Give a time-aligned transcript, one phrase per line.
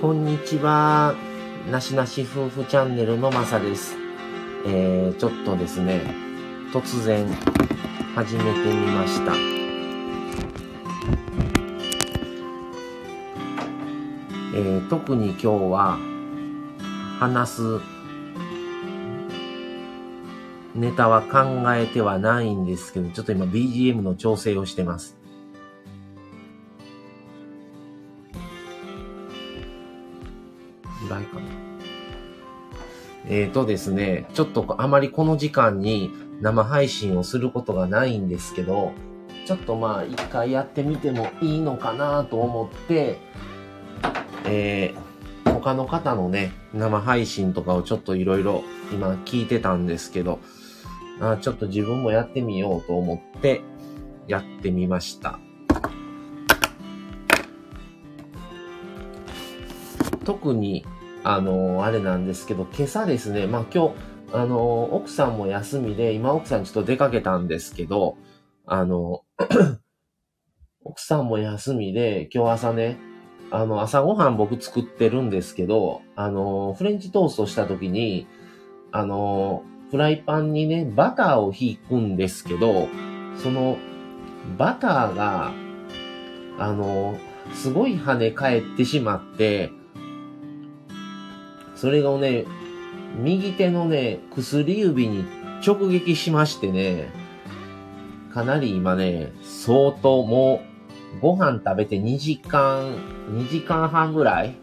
[0.00, 1.14] こんにちは。
[1.70, 3.96] なしなし夫婦チャンネルのまさです。
[4.66, 6.00] えー、ちょっとですね、
[6.72, 7.26] 突然
[8.14, 9.34] 始めてみました。
[14.54, 15.98] えー、特に今日は
[17.18, 17.80] 話す
[20.74, 25.19] ネタは考えてはないんですけど、ちょっと今 BGM の調整をしてます。
[33.32, 38.92] えーとですね、ちょっとあまりこの時間に生配信をすることがないんですけど、
[39.46, 43.18] ちょっとまあ一回やってみてもいいのかなと思って、
[44.46, 50.40] えー、他の方のね、生配信とかをちょっといろいろ今聞いてたんですけど、
[51.20, 53.62] あちょっと自分もやってみようと思って
[54.26, 55.38] やってみました。
[60.24, 60.84] 特に、
[61.22, 63.94] あのあれなんですけど、今朝ですね、まあ今日、
[64.32, 68.16] あの奥さんも休みで、今奥さんちょっと出かけたんですけど、
[68.66, 69.22] あの
[70.84, 72.98] 奥さんも休みで、今日朝ね、
[73.50, 78.26] あの、朝ごはん僕作ってるんですけど、あの、フレンチトーストした時に、
[78.92, 82.88] あの、フライパンにね、バターを引くんですけど、
[83.42, 83.76] その、
[84.56, 85.52] バターが、
[86.58, 87.18] あの、
[87.52, 89.72] すごい跳ね返ってしまって、
[91.80, 92.44] それがね、
[93.16, 95.24] 右手のね、薬指に
[95.66, 97.10] 直撃しましてね、
[98.34, 100.60] かなり今ね、相当も
[101.16, 102.96] う、ご飯食べて2時間、
[103.30, 104.56] 2時間半ぐらい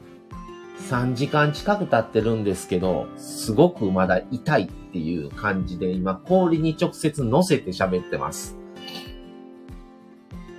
[0.92, 8.56] ?3 時間近く経ってるんですけど、すごくまだ痛いっていう感じで、今氷に直接乗せて喋ってます。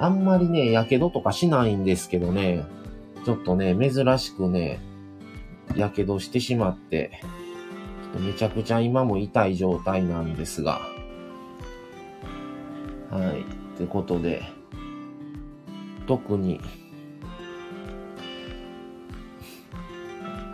[0.01, 2.65] あんまりね、火傷とかしないんですけどね、
[3.25, 4.81] ちょっとね、珍しくね、
[5.77, 7.21] 火傷してしまって、
[8.15, 10.81] ちっめちゃくちゃ今も痛い状態なんですが、
[13.11, 13.41] はい。
[13.41, 14.43] ってことで、
[16.07, 16.61] 特に、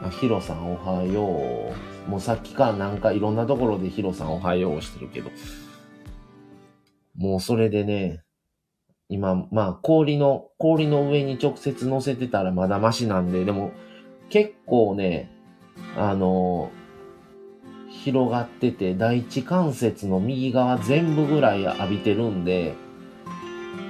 [0.03, 1.73] あ、ヒロさんおはよ
[2.07, 2.11] う。
[2.11, 5.31] もうさっきからなんかいろんなところでヒロさんおはようしてるけど、
[7.17, 8.23] もうそれでね、
[9.09, 13.73] 今、まあ氷の、氷の上に直接乗せてたらまだマシなんで、でも
[14.31, 15.31] 結構ね、
[15.97, 16.71] あの
[18.05, 22.75] 広がってて、第一関節の右側全部ぐらい浴びてるんで、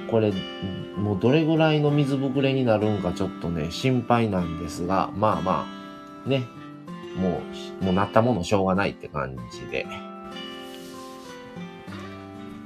[0.09, 0.31] これ、
[0.97, 5.67] もうどれぐらいの水ぶくれになるんかちょっとね、心配なんですが、まあま
[6.25, 6.45] あ、ね、
[7.17, 7.41] も
[7.81, 9.85] う、もうなったものしょうがないって感じで。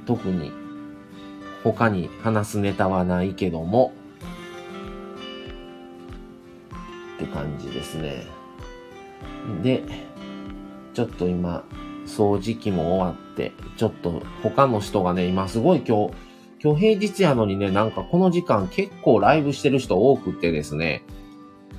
[0.06, 0.52] 特に、
[1.64, 3.92] 他に話すネタはないけども、
[7.32, 8.24] 感じですね。
[9.62, 9.82] で、
[10.94, 11.64] ちょっと今、
[12.06, 16.14] 掃除機も終わって、ちょっと他の人がね、今すごい今日、
[16.62, 21.04] 今日平日やのにね、なんかこの時間結構ライブしてる人多くてですね。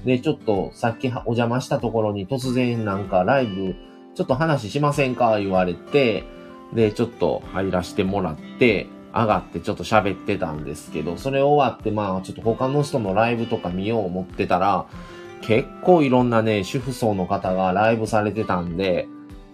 [0.05, 3.75] で、ちょっとさっきお邪魔したところに突然なんかライブ、
[4.15, 5.37] ちょっと話しませんか？
[5.37, 6.23] 言われて、
[6.73, 14.87] で、ちょっと入らしてもらって、上がってちょっと喋ってたんですけど、それ終わってまあちょっと他の人のライブとか見よう思ってたら、
[15.41, 19.07] 結構いろんなね、主婦層の方がライブされてたんで、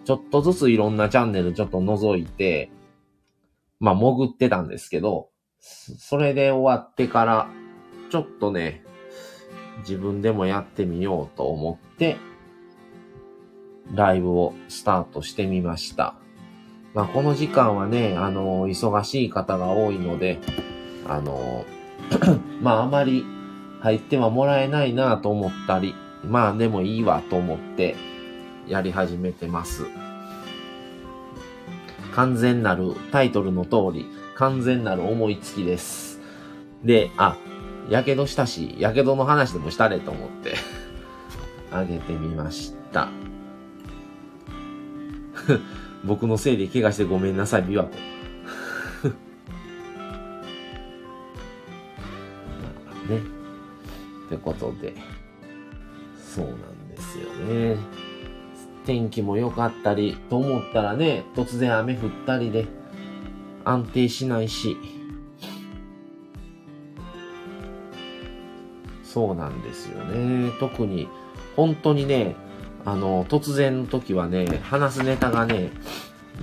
[0.06, 2.72] ちょっとずついろんなチャンネルちょっと覗いて、
[3.80, 7.50] まあ潜ってたんですけど、それで終わってから、
[8.10, 8.84] ちょっとね、
[9.80, 12.18] 自分でもやってみようと思って、
[13.94, 16.16] ライブをスタートしてみました。
[16.94, 20.40] まあこの時間はね、あの、忙しい方が多いので、
[21.08, 21.66] あの、
[22.62, 23.26] まああまり
[23.82, 27.96] 入ってはもらえないなと思ったり、まあでもいいわと思って
[28.68, 29.86] やり始めてます。
[32.14, 36.20] 完全なるタイトルの通り、完全なる思いつきです。
[36.84, 37.38] で、あ、
[37.90, 40.56] やけどしたし、やけどの話でもしたれと思って、
[41.72, 43.10] あげてみました。
[46.04, 47.92] 僕のせいで怪我してごめんなさい、琵琶湖。
[53.14, 53.37] ね。
[54.28, 54.94] ってことで、
[56.18, 57.78] そうなんですよね。
[58.86, 62.68] 天気も良かったり、と思ったらね、突然雨降ったりで、
[63.64, 64.78] 安定しないし、
[69.04, 70.52] そうなんですよね。
[70.60, 71.08] 特に、
[71.56, 72.36] 本当にね、
[72.86, 75.72] あの、突然の時はね、話すネタがね、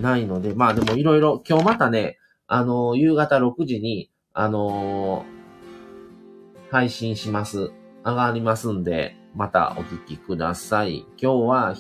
[0.01, 5.25] ないので、まあでもいろいろ、今日またね、あの、夕方6時に、あの
[6.75, 7.71] 配信します。
[8.05, 11.07] 上がりますんで、またお聞きください。
[11.23, 11.77] 今日は、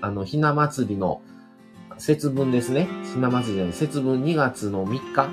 [0.00, 1.22] あの、ひな祭りの
[1.96, 2.88] 節分ですね。
[3.04, 5.28] ひな祭りの節分2月の3日、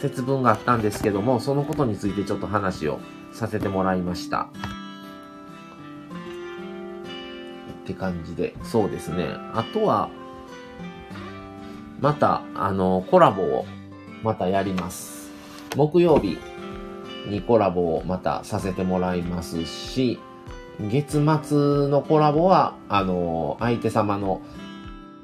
[0.00, 3.00] 節分があったんですけども、そのことについてちょっと話を
[3.34, 4.48] させてもらいました。
[7.82, 9.28] って感じで、そうですね。
[9.52, 10.08] あとは、
[12.00, 13.66] また、あの、コラボを
[14.22, 15.30] またやります。
[15.76, 16.38] 木曜日
[17.26, 20.18] にコラボをまたさせてもらいますし、
[20.80, 24.42] 月末のコラボは、あの、相手様の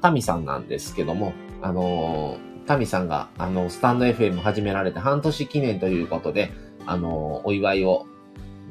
[0.01, 6.51] タミさんなんですけども、あの、タミさんが、あの、スタンド FM 始められて半年記念ということで、
[6.85, 8.07] あの、お祝いを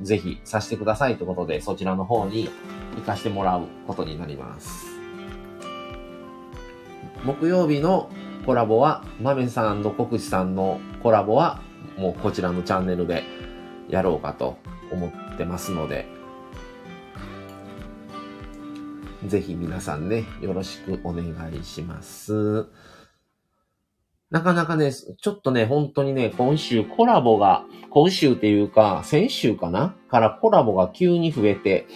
[0.02, 2.50] ぜひさせてくださいということで、そちらの方に
[2.96, 4.86] 行かしてもらうことになります。
[7.24, 8.10] 木曜日の
[8.44, 11.60] コラボは、マメさんとコクチさんのコラボは、
[11.96, 13.24] もうこちらのチャンネルで
[13.88, 14.56] やろうかと
[14.90, 16.06] 思ってますので、
[19.26, 22.66] ぜひ皆さんね、よろしくお願いします。
[24.30, 29.94] なかなかね、ちょっとね、本当にね、今週コラボが、今週っていうか、先週かな？
[30.08, 31.86] からコラボが急に増えて、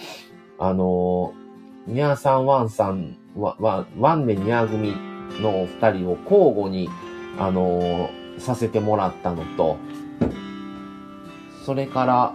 [0.59, 4.93] あのー、ニャーさん、ワンさん、ワワワンネニャー組
[5.41, 6.87] のお二人を交互に、
[7.39, 9.77] あのー、させてもらったのと、
[11.65, 12.33] それから、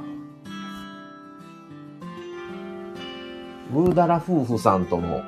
[3.72, 5.22] グーダラ夫婦さんとの、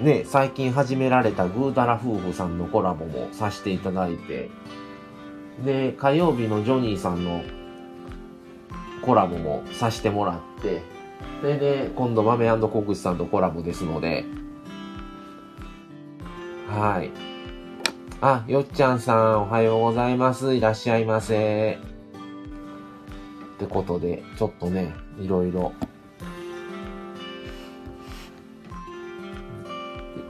[0.00, 4.48] ね、最近始められたグーダラ夫婦さんのコラボもさせていただいて、
[5.64, 7.42] で、火曜日のジョニーさんの
[9.02, 10.80] コラボもさせてもらって、
[11.40, 14.24] それで、今度、豆コクシさんとコラボですので、
[16.68, 17.31] はい。
[18.24, 20.54] あ、よっちゃんさん、おはようございます。
[20.54, 21.76] いらっしゃいませ。
[23.56, 25.72] ってことで、ちょっとね、いろいろ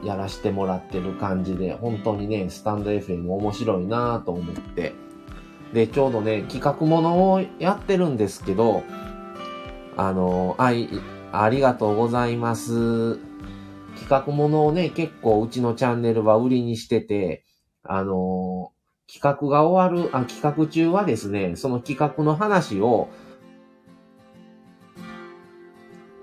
[0.03, 4.95] やらしてもらってる感じで、本当にね、スタンド FM 面白いなぁと思って。
[5.75, 8.85] で、ちょうどね、企画ものをやってるんですけど、
[9.99, 10.89] あの、あい、
[11.31, 13.19] ありがとうございます。
[13.97, 17.45] 企画ものをね、結構うちのチャンネルは売りにしてて、
[17.85, 18.73] あの、
[19.13, 23.09] 企画が終わる、あ、企画中はですね、その企画の話を、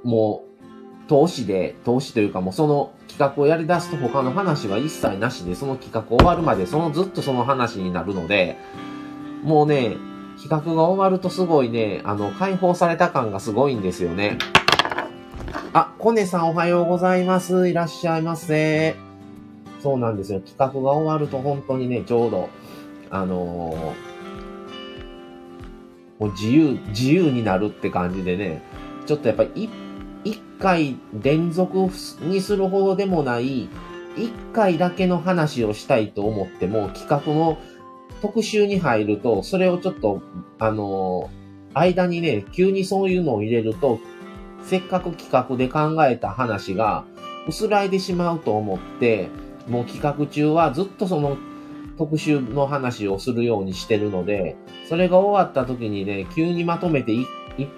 [0.03, 8.57] もう、投資で、投資というかもうその企画をやり出すと他の話は一切なしで、その企画終わるまで、そのずっとその話になるので、
[9.43, 9.97] もうね、
[10.41, 14.37] 企画が終わるとすごいね、あの、解放された感がすごいんですよね。
[15.73, 17.67] あ、コネさんおはようございます。
[17.67, 19.08] いらっしゃいませ。
[19.79, 20.41] そうなんですよ。
[20.41, 22.49] 企画が終わると本当にね、ちょうど、
[23.09, 28.61] あのー、もう自由、自由になるって感じでね、
[29.05, 29.69] ちょっとやっぱり
[30.25, 31.89] 一回連続
[32.21, 33.69] にするほどでもない、
[34.17, 37.57] 一回だけの話をしたいと思っても、企画の
[38.21, 40.21] 特集に入ると、それをちょっと、
[40.59, 41.29] あの
[41.73, 43.99] 間にね、急にそういうのを入れると、
[44.63, 47.05] せっかく企画で考えた話が
[47.47, 49.29] 薄らいでしまうと思って、
[49.69, 51.37] もう企画中はずっとその
[51.97, 54.55] 特集の話をするようにしてるので、
[54.87, 57.27] それが終わった時にね、急にまとめて一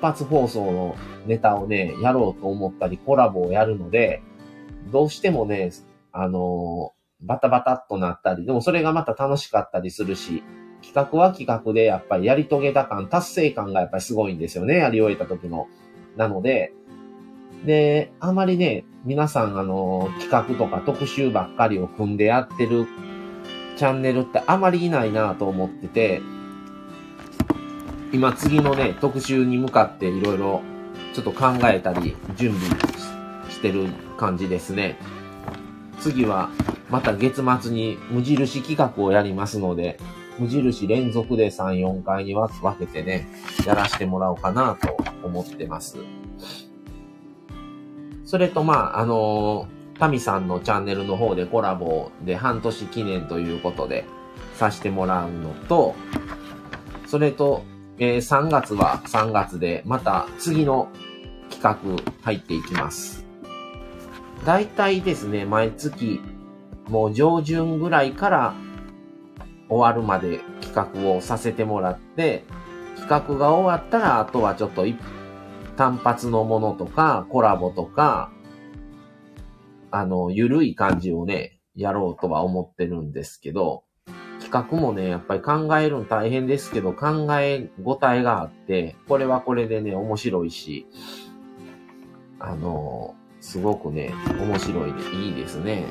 [0.01, 0.95] 発放送の
[1.25, 4.21] ネタをね、やろうと思ったり、コラボをやるので、
[4.91, 5.71] どうしてもね、
[6.11, 10.43] あのー、バタバタっとなったり、でもそれがまた楽しかったりするし、
[10.83, 15.67] 企画は企画でやっぱりやり遂げた感、達成感がやっぱりすごいんですよね、やり終えた時の。
[16.15, 16.73] なので、
[17.65, 22.87] で、あまりね、皆さんあの、企画とか特集ばっかりを組んでやってる
[23.77, 26.21] チャンネルってあまりいないなと思ってて、
[28.11, 30.61] 今次のね、特集に向かっていろいろ
[31.13, 32.79] ちょっと考えたり、準備
[33.49, 33.87] してる
[34.17, 34.97] 感じですね。
[35.99, 36.49] 次は、
[36.89, 39.99] また月末に無印企画をやりますので、
[40.39, 42.49] 無印連続で3、4回に分
[42.79, 43.27] けてね、
[43.65, 45.97] やらせてもらおうかなと思ってます。
[48.31, 54.05] それと、まあ、あのー、タミさんのチャンネルの方でコラボで半年記念ということで
[54.55, 55.95] させてもらうのと、
[57.07, 57.65] それと、
[57.99, 60.87] えー、3月は3月で、また次の
[61.49, 63.25] 企画入っていきます。
[64.45, 66.21] 大体ですね、毎月、
[66.87, 68.53] もう上旬ぐらいから
[69.67, 72.45] 終わるまで企画をさせてもらって、
[72.95, 74.85] 企画が終わったら、あとはちょっと
[75.77, 78.31] 単発のものとか、コラボとか、
[79.91, 83.83] あの、ゆるい感じをね、やろうとは思ってるんですけど、
[84.41, 90.87] 企画もね、やっぱり考えるの大変ですけど、考え応えがあって、これはこれでね、面白いし、
[92.39, 95.85] あの、すごくね、面白いで、いいですね。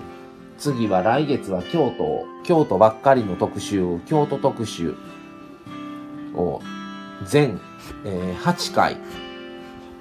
[0.58, 4.94] 次は来月は京都、京都ばっかりの特集、京都特集
[6.34, 6.60] を
[7.24, 7.58] 全、
[8.04, 8.98] えー、8回、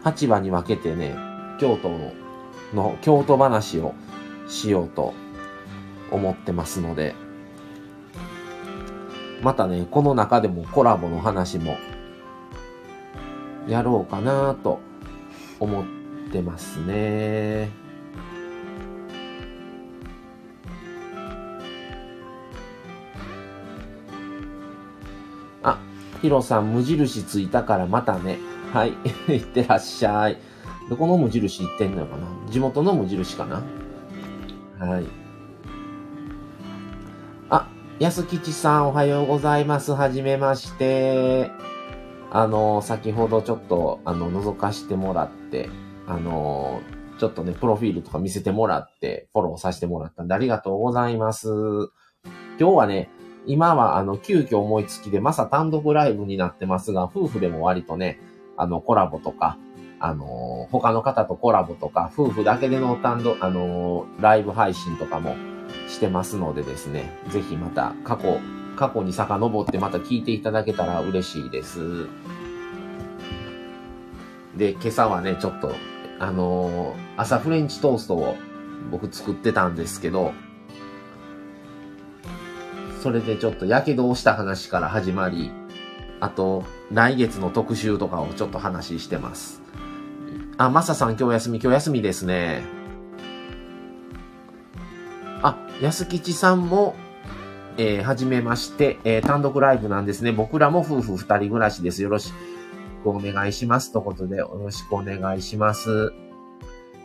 [0.03, 1.15] 8話に分けてね、
[1.60, 2.13] 京都の
[2.74, 3.94] の京都話を
[4.48, 5.13] しようと
[6.12, 7.15] 思ってますので、
[9.41, 11.77] またね、この中でもコラボの話も
[13.68, 14.79] やろうかなと
[15.60, 15.86] 思っ
[16.32, 17.70] てますね。
[25.63, 25.79] あ
[26.22, 28.39] ヒロさん、無印ついたからまたね。
[28.74, 28.94] はい。
[29.34, 30.38] いってらっしゃい。
[30.90, 33.64] どこの無印行ってんのかな地元の無印かな
[34.80, 35.06] はい。
[37.50, 37.68] あ、
[38.00, 39.94] 安吉さんおはようございます。
[39.94, 41.52] はじめまして。
[42.32, 45.70] あの、先ほどちょっと、あの、覗かしてもらって、
[46.08, 46.82] あの、
[47.20, 51.50] ちょっとね、プロフィールとか見せてもらって、フォローさせてもらったんでありがとうございます。
[52.60, 53.10] 今日はね、
[53.48, 58.20] 今はあの、急遽思いつきで、まさ単独ライブになってますが、夫婦でも割とね、
[58.60, 59.58] あの、コラボとか、
[60.01, 65.36] あの、他の方とコラボとか、夫婦だけでの単独、あの、ライブ配信とかも
[65.88, 68.38] してますのでですね、ぜひまた過去、
[68.75, 72.08] 過去に遡ってまた聞いていただけたら嬉しいです。
[74.58, 75.72] で、今朝はね、ちょっと、
[76.20, 78.36] あの、朝フレンチトーストを
[78.92, 80.34] 僕作ってたんですけど、
[83.01, 85.50] それでちょっと火傷をした話から始まり、
[86.20, 89.62] あと、来月の特集とかをちょっと話してます。
[90.58, 92.63] あ、マサさん今日休み、今日休みですね。
[95.41, 96.96] あ、安吉さんも、
[97.77, 100.31] えー、はじめまして、えー、単独ライブなんですね。
[100.31, 102.01] 僕らも夫婦二人暮らしです。
[102.01, 102.34] よろし
[103.03, 103.93] くお願いします。
[103.93, 106.12] ということで、よろしくお願いします。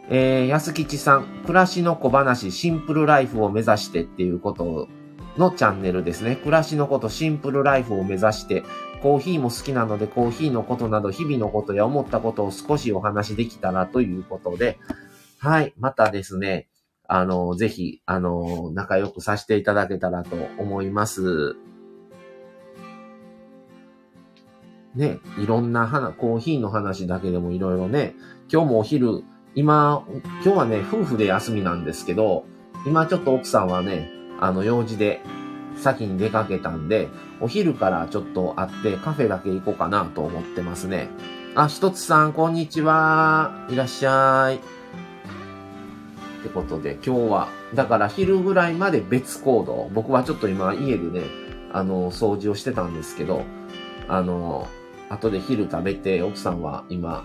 [0.09, 4.89] えー、安吉さん、暮らしの小話、シンプルライフを目指してっていうこと
[5.37, 6.37] のチャンネルですね。
[6.37, 8.63] 暮らしのこと、シンプルライフを目指して、
[9.03, 14.79] コーヒーも好きなので、コーヒーのことなど、日々のことや思ったことを少しお話できたらということで、
[15.39, 16.69] はい、またですね、
[17.07, 21.57] あの、ぜひ、あの、仲良くさせていただけたらと思います。
[24.95, 28.15] ね、いろんな花、コーヒーの話だけでもいろいろね、
[28.51, 29.25] 今日もお昼、
[29.55, 30.07] 今、
[30.45, 32.47] 今日はね、夫婦で休みなんですけど、
[32.87, 35.23] 今ちょっと奥さんはね、あの、用事で
[35.77, 37.09] 先に出かけたんで、
[37.41, 41.09] お昼からちょっと会ってカフェだけ行こうかなと思ってますね。
[41.55, 43.67] あ、ひとつさん、こんにちは。
[43.71, 44.57] いらっしゃい。
[44.57, 44.59] っ
[46.43, 49.91] てことで、今日は、だから昼ぐらいまで別行動。
[49.95, 51.23] 僕はちょっと今家でね、
[51.73, 53.43] あの、掃除をしてたんですけど、
[54.09, 54.69] あの、
[55.09, 57.25] 後で昼食べて、奥さんは今、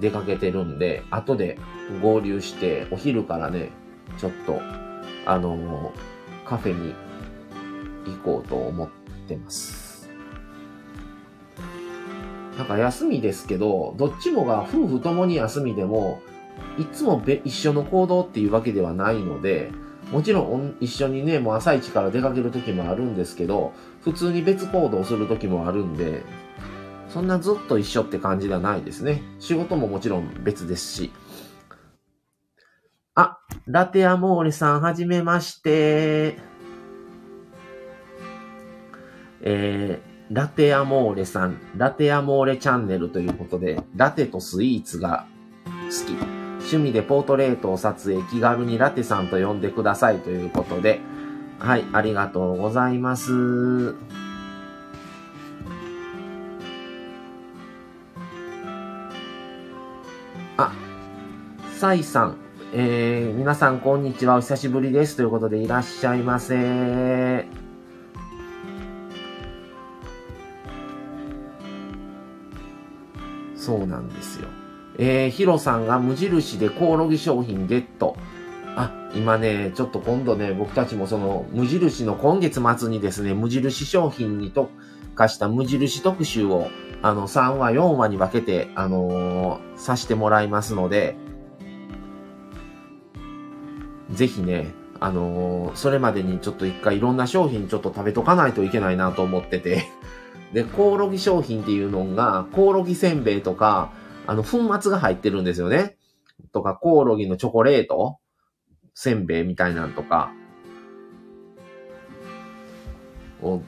[0.00, 1.58] 出かけてるんで、後で
[2.02, 3.70] 合流して、お昼からね、
[4.18, 4.60] ちょっと
[5.28, 5.92] あの、
[6.46, 6.94] カフェに
[8.06, 8.88] 行こうと思っ
[9.28, 10.08] てます。
[12.56, 16.20] なんか休みですけど、どっちもが夫婦ともに休みでも、
[16.78, 19.70] いつも一緒の行動っていうわけではないので、
[20.10, 26.22] もちろん一緒にね、もう朝一から出かける時もあるんですけど、普通に別行動する時もあるんで、
[27.10, 29.22] そんなずっと一緒って感じではないですね。
[29.38, 31.12] 仕事ももちろん別ですし。
[33.18, 36.38] あ、ラテアモーレさん、はじめまして。
[39.40, 45.26] えー、ラテアモーレさん、ラテアモーレチャンネルということで、ラテとスイーツが
[45.66, 46.12] 好き。
[46.58, 51.00] 趣味でポートレートを撮影、気軽にラテさんと呼んでくださいということで、
[51.58, 53.96] はい、ありがとうございます。
[60.56, 60.72] あ、
[61.80, 65.16] サイさん、えー、皆さんこんにちは、お久しぶりです。
[65.16, 67.46] ということでいらっしゃいませ。
[73.56, 74.48] そうなんですよ。
[74.98, 78.18] えー、ヒロさんが無印でコオロギ商品ゲット。
[78.76, 84.70] あ、今ね、ちょっと今度ね、僕たちもその無印の今月末にですね、無印商品に特
[85.14, 86.68] 化した無印特集を、
[87.00, 91.16] あの、3話、4話に分けて、あのー、さしてもらいますので、
[94.10, 99.88] ぜひね、あのー、それまでにちょっと一回いろんな商品ちょっと食べとかないといけないなと思ってて。
[100.52, 103.90] で、コオロギ商品っていうのが、コオロギせんべいとか、
[104.26, 105.96] あの、粉末が入ってるんですよね。
[106.52, 108.18] とか、コオロギのチョコレート
[108.94, 110.32] せんべいみたいなんとか、
[113.42, 113.62] を、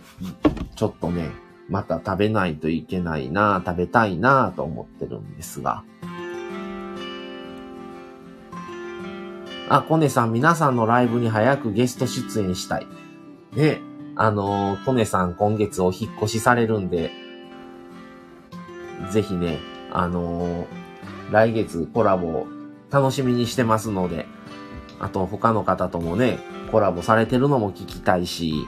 [0.75, 1.31] ちょっとね、
[1.69, 5.85] また食べないといけないな、食べたいなと思ってるんですが。
[9.71, 12.89] あ、コネさん、皆さんのライブに早くゲスト出演したい。
[13.55, 13.81] ね、
[14.17, 17.13] あのー、コネさん今月お引っ越しされるんで、
[19.13, 19.61] ぜひね、
[19.93, 20.67] あのー、
[21.31, 22.49] 来月コラボ
[22.91, 24.27] 楽しみにしてますので、
[24.99, 26.41] あと他の方ともね、
[26.73, 28.67] コラボされてるのも聞きたいし、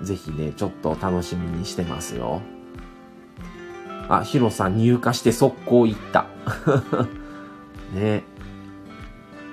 [0.00, 2.40] ぜひね、ちょっと楽しみにしてますよ。
[4.08, 6.26] あ、ヒロさん入荷して速攻行った。
[7.94, 8.24] ね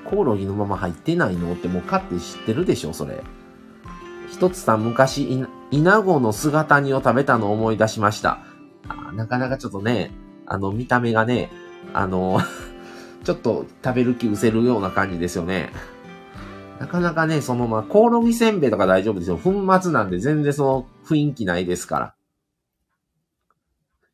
[0.05, 1.53] コオロギのまま入ってないの？
[1.53, 3.23] ってもう買って知ってるでしょ、それ。
[4.29, 8.39] 一つさん昔、イナゴの姿煮を食べたのを思い出しました。
[8.87, 10.11] あなかなかちょっとね、
[10.45, 11.51] あの、見た目がね、
[11.93, 12.39] あの、
[13.23, 15.71] ちょっと食べる気失せるような感じですよね。
[16.79, 19.37] なかなかね、そのまあ、コオロギせんべいとか大丈夫ですよ。
[19.37, 22.13] 粉末なんで全然その雰囲気ないですから。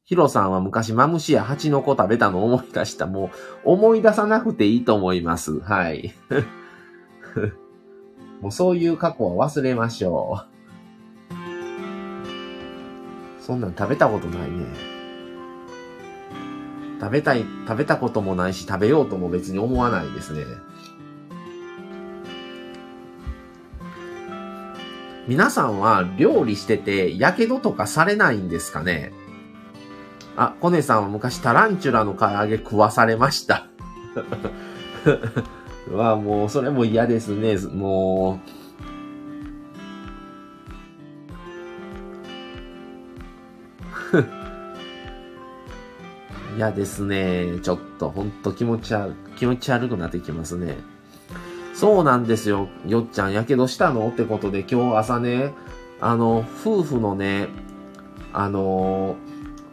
[0.10, 3.06] ヒロさんは昔マムシやハチノコ食べたのを思い出した。
[3.06, 3.30] も
[3.64, 5.60] う思い出さなくていいと思います。
[5.60, 6.16] はい。
[8.42, 10.46] もうそういう過去は忘れましょ
[13.40, 13.40] う。
[13.40, 14.66] そんなん食べたことないね。
[17.00, 20.44] 食べたい、食べたこともないし食べようとも別に思わないですね。
[25.28, 29.19] 皆さんは料理してて、火傷とかされないんですかね？
[30.42, 33.68] あ、コネさんは昔タランチュラの唐揚げ食わされました。
[35.92, 37.58] わもう、それも嫌ですね。
[37.74, 38.40] も
[44.14, 44.16] う。
[46.56, 47.60] 嫌ですね。
[47.62, 50.78] ちょっと、ほんと気持ち悪、気持ち悪くなってきますね。
[51.74, 52.70] そうなんですよ。
[52.88, 54.08] よっちゃん、やけどしたの？
[54.08, 55.54] ってことで、今日朝ね、
[56.00, 57.50] あの、夫婦のね、
[58.32, 59.18] あの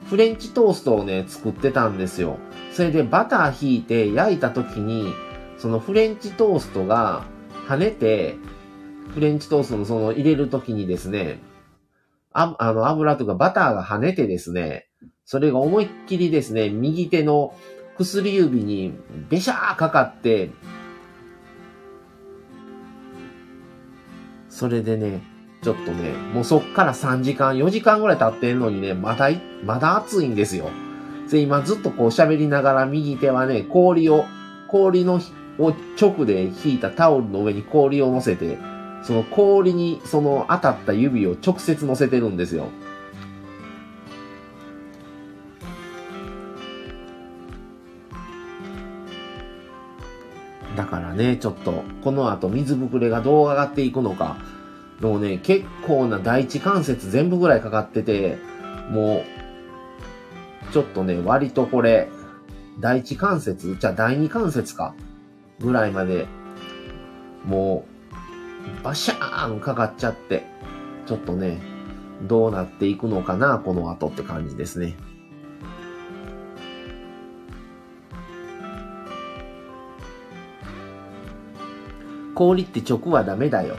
[0.08, 2.38] フレンチトーストをね、作ってたんですよ。
[2.72, 5.12] それでバター引いて焼いた時に、
[5.58, 7.24] そのフレンチトーストが
[7.66, 8.36] 跳ねて、
[9.12, 11.40] フレンチトーストのその入れる時にですね、
[12.32, 14.88] あ、あの油とかバターが跳ねてですね、
[15.24, 17.54] それが思いっきりですね、右手の
[17.96, 18.94] 薬指に
[19.28, 20.50] べしゃーかかって、
[24.48, 25.35] それでね、
[25.66, 29.30] ちょっとね、もうそっから3時間、4時間ぐらい経ってんのにね、まだ、
[29.64, 30.70] まだ暑いんですよ。
[31.28, 34.26] で、今ずっとこう喋りながら右手はね、氷を、
[34.68, 35.20] 氷の、
[35.58, 38.58] を直で引いたタオルの上に氷を乗せて、
[39.02, 42.68] その氷にその当たった指を直接乗せてるんですよ。
[50.76, 54.36] だからね、ちょっと、この後水ぶくれがどう上がっていくのか、
[55.00, 58.38] もうね、結構な第一関節全部ぐらいかかってて、
[58.90, 59.24] も
[60.70, 62.08] う、ちょっとね、割とこれ、
[62.80, 64.94] 第一関節じゃあ第二関節か。
[65.58, 66.26] ぐらいまで、
[67.44, 67.86] も
[68.80, 70.44] う、バシャーンかかっちゃって、
[71.06, 71.58] ちょっとね、
[72.22, 74.94] どうなっていくのかな、この後って感じですね。
[82.34, 83.76] 氷って直はダメだよ。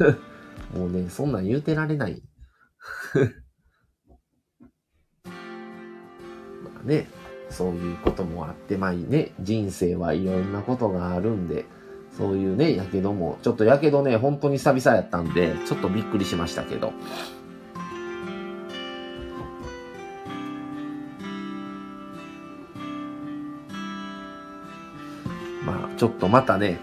[0.74, 2.22] もうね、そんなん言うてられない。
[5.24, 5.30] ま
[6.82, 7.06] あね、
[7.50, 11.64] そういうこともあって、まあね、人生はいろんなことがあるんで、
[12.16, 16.92] そういうね、やけども、ちょっとやけどね、本当に久々やったんで、ちょっとびっくりしましたけど。
[25.64, 26.78] まあ、ちょっとまたね、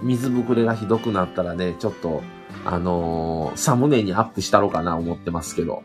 [0.00, 2.22] 水ぶくれがひどくなったらね、ちょっと、
[2.64, 5.82] あのー、サムネにアップしたろかな思ってますけど。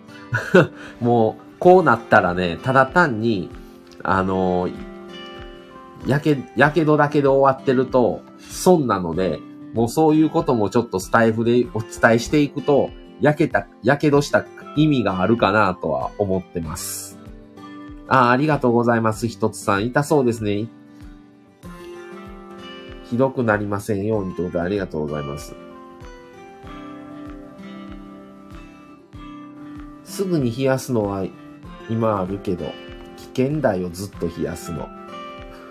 [1.01, 3.49] もう、こうなったらね、ただ単に、
[4.03, 4.73] あのー、
[6.07, 9.39] やけ、やけどだけで終わってると、損なので、
[9.73, 12.89] もうそういうこともちょっとスタイフでお伝えしていくと、
[13.21, 17.17] やけた、やけどした意味があるかなとは思ってます。
[18.07, 19.27] ああ、ありがとうございます。
[19.27, 19.85] ひとつさん。
[19.85, 20.67] 痛そうですね。
[23.09, 25.55] ひどくなりませんようにということでありがとうございます。
[30.13, 31.25] すぐに冷やすのは
[31.89, 32.65] 今あるけど、
[33.33, 34.87] 危険台をずっと冷やすの。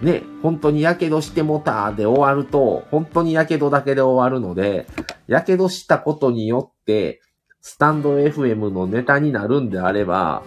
[0.00, 4.86] ね、本当に火傷してもたーで終わると、本当に火傷だけで終わるので、
[5.28, 7.20] 火傷したことによって、
[7.60, 10.42] スタンド FM のネタになるんであれば、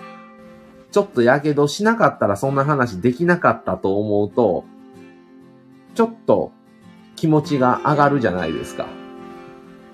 [0.92, 4.66] ちょっと火傷しなかったらそんな話できなかったと思うと、
[5.94, 6.52] ちょっと
[7.16, 8.88] 気持ちが上がるじゃないですか。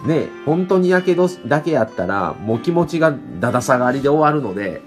[0.05, 4.81] ね、本当にやけどだけやったら、もう気持ちがだだ下がりで終わるので、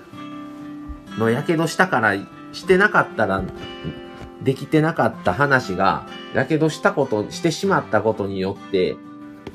[1.18, 2.14] のやけどしたから、
[2.52, 3.42] してなかったら、
[4.42, 8.96] できてなかった話が、やけどしたこと、してしまったことによって、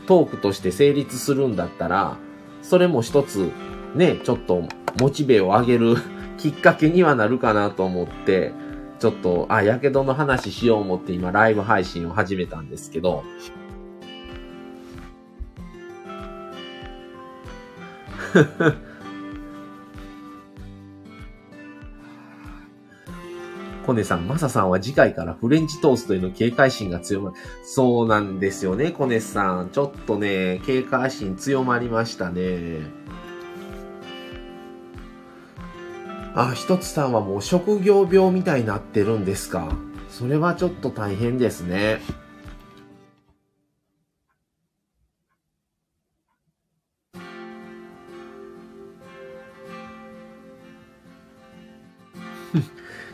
[0.08, 2.17] トークとして成立するんだったら、
[2.63, 3.52] それも一つ、
[3.95, 4.63] ね、ちょっと、
[5.00, 5.95] モチベを上げる
[6.38, 8.52] きっかけにはなるかなと思って、
[9.00, 13.24] ちょっと、あ、やけどの話しよう思って今ライブ配信を始めたんですけど、
[23.86, 27.36] コネさん、マサさんは次回からフレンチトーストへの警戒心が強まる。
[27.63, 29.70] そうなんですよね、コネさん。
[29.72, 32.80] ちょっとね、警戒心強まりましたね。
[36.36, 39.74] あ、ひとつさんはもう職業病みたいになってるんですか？
[40.10, 42.00] それはちょっと大変ですね。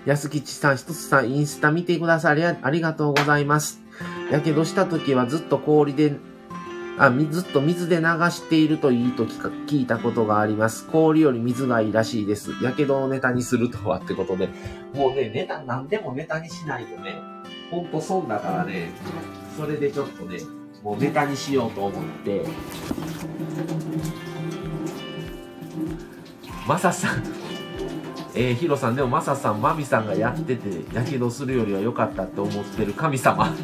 [0.08, 3.82] 安吉さん、ひとつさん、インスタ見てくださりありがとうございます。
[4.32, 6.16] やけどした時はずっと氷で、
[6.98, 10.88] あ、ずっと水で流しているといいと聞いたことがあります。
[10.88, 12.52] 氷より水がいいらしいです。
[12.64, 14.48] やけどをネタにするとはってことで。
[14.94, 17.20] もうね、ネタ、何でもネタにしないとね、
[17.70, 18.94] ほんと損だからね、
[19.58, 20.40] それでちょっとね、
[20.84, 22.46] もうネタにしようと思って、
[26.66, 27.24] マサさん、
[28.40, 33.52] えー、ヒロさん、でもマサさん、マミさんがやってて、やけどするよりは良かったって思ってる神様。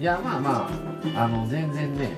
[0.00, 0.68] いや、まあま
[1.14, 2.16] あ、あの、全然ね、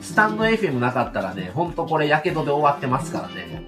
[0.00, 3.62] スタンド FM なかったらね、ほんとこれやけどで終わってますからね。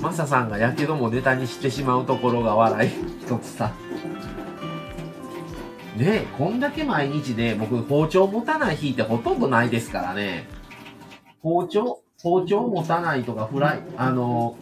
[0.00, 3.72] マサさんがやけどもネタにしてしまうところが笑い一つさ。
[5.96, 10.46] ねこんだけ毎日で、僕包丁持たない日ってほとんどないですからね。
[11.42, 14.56] 包丁、包丁持たないとかフライ、あの、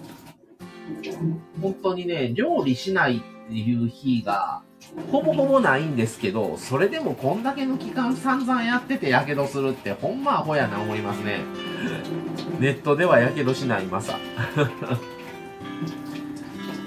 [1.61, 4.63] 本当にね、料理しないっていう日が、
[5.13, 11.41] ほぼほぼないんですけど、それでもこんだけの期間散々やってて火傷するってほんまアホやな思いますね。
[12.59, 14.19] ネットでは火傷しないまさ。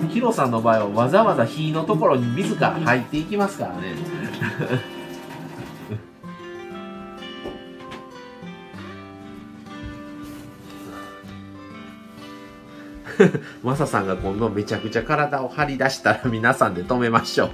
[0.09, 3.93] ヒロさんの場合はわざわざ火のところに自ら入っていきますからね。
[13.63, 17.49] マサさんが今度めちゃくちゃ体を張り出したら皆さんで止めましょう。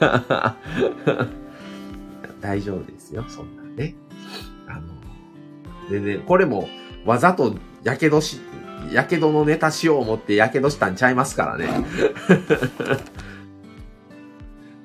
[2.40, 3.94] 大丈夫ですよ、そんなね。
[4.68, 4.82] あの、
[5.90, 6.68] でね、これも
[7.06, 8.40] わざとやけどし、
[8.92, 11.68] やけどのネタしよう思ってやけどしたんちゃいますからね。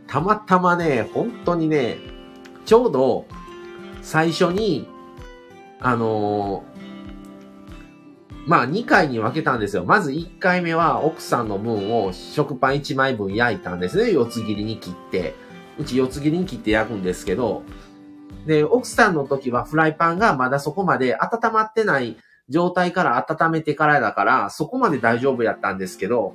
[0.10, 1.98] たまたまね、本当にね、
[2.66, 3.26] ちょうど
[4.02, 4.88] 最初に、
[5.80, 9.86] あのー、まあ2回に分けたんですよ。
[9.86, 14.12] まず1回目は奥さんの分を食パン1枚分焼いたんですね。
[14.12, 15.36] 四つ切りに切って。
[15.78, 17.62] うち四つ切りに切って焼くんですけど、
[18.48, 22.18] で、奥さんの時はフライパンがまだそこまで温まってない
[22.50, 26.34] 状態から温めてからだから、そこまで大丈夫やったんですけど、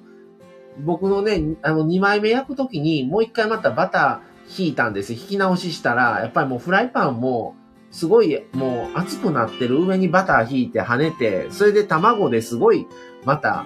[0.78, 5.12] 僕のね、あの、2枚目焼くときに、もう一回またバター引いたんです。
[5.12, 7.54] 引き直ししたら、やっぱりもうフライパンも、
[7.90, 12.86] すごい、もう熱くなってる上にバター引いて跳ねて、それで卵ですごい、
[13.24, 13.64] また、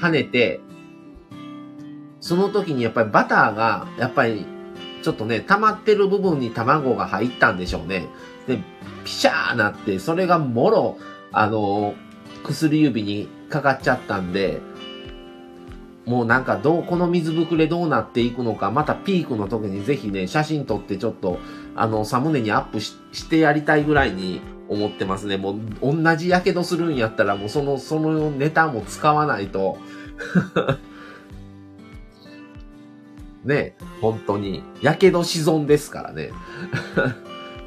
[0.00, 0.60] 跳ねて、
[2.20, 4.44] その時にやっぱりバターが、やっぱり、
[5.02, 8.08] ちょっとね、溜まってる部分に卵が入ったんでしょうね。
[8.46, 8.58] で、
[9.04, 10.98] ピシャーなって、それがもろ、
[11.32, 11.94] あの、
[12.44, 14.60] 薬指にかかっちゃったんで、
[16.04, 21.38] もうなんかどう、この水ぶくれどうなっていくのか、またピークの時にぜひね、写真撮ってちょっと、
[21.76, 22.96] あの、サムネにアップし
[23.28, 25.36] てやりたいぐらいに思ってますね。
[25.36, 29.78] もう、同じ火傷するんやったら、もうその、そのネタも使わないと
[33.44, 36.30] ね、本当に、火傷し損ですからね。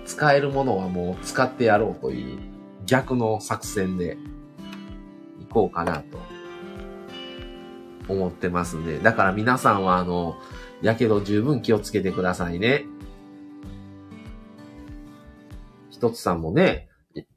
[0.06, 2.38] 使えるものはもう使ってやろうという
[2.86, 4.18] 逆の作戦で
[5.50, 6.20] 行こうかなと
[8.08, 9.00] 思ってますんで。
[9.00, 10.38] だから皆さんはあの、
[10.82, 12.86] やけど十分気をつけてくださいね。
[15.90, 16.90] 一つさんもね、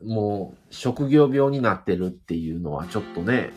[0.05, 3.53] もう職業病になってるっていうのはちょっとね、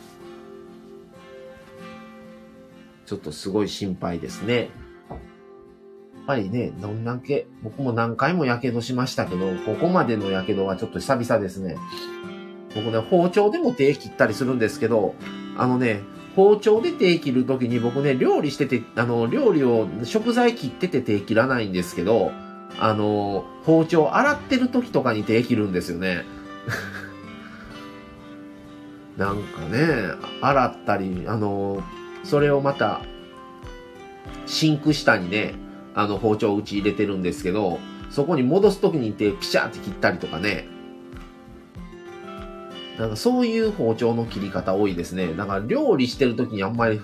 [3.06, 4.70] ちょっとすごい心配ですね。
[5.10, 11.76] やっぱりね、どんだけ、僕も何回も火傷しましたけど、ここまでの火傷はちょっと久々ですね。
[12.74, 15.14] 僕ね、包丁でも手切ったりするんですけど、
[15.58, 16.00] あのね、
[16.34, 22.32] 包丁で手切るときに僕ね、料理してて、あの、料理を、食材切ってて手切らないんですけど、
[22.78, 26.24] あの、包丁洗ってる時とかに手切るんですよね。
[29.18, 29.86] なんかね、
[30.40, 31.82] 洗ったり、あの、
[32.24, 33.02] それをまた、
[34.46, 35.54] シンク下にね、
[35.94, 37.78] あの、包丁打ち入れてるんですけど、
[38.10, 40.66] そこに戻す時に手ピシャーって切ったりとかね。
[42.98, 45.34] なんかそういう包丁の切り方多いですね。
[45.34, 47.00] だから料理してる時にあんまり、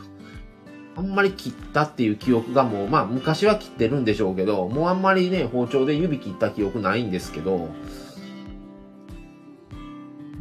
[0.96, 7.68] あんまり切ったっていう記憶がもう、まあ昔は切ってるんでしょうけど、もうあんまりね、包丁で指切った記憶ないんですけど、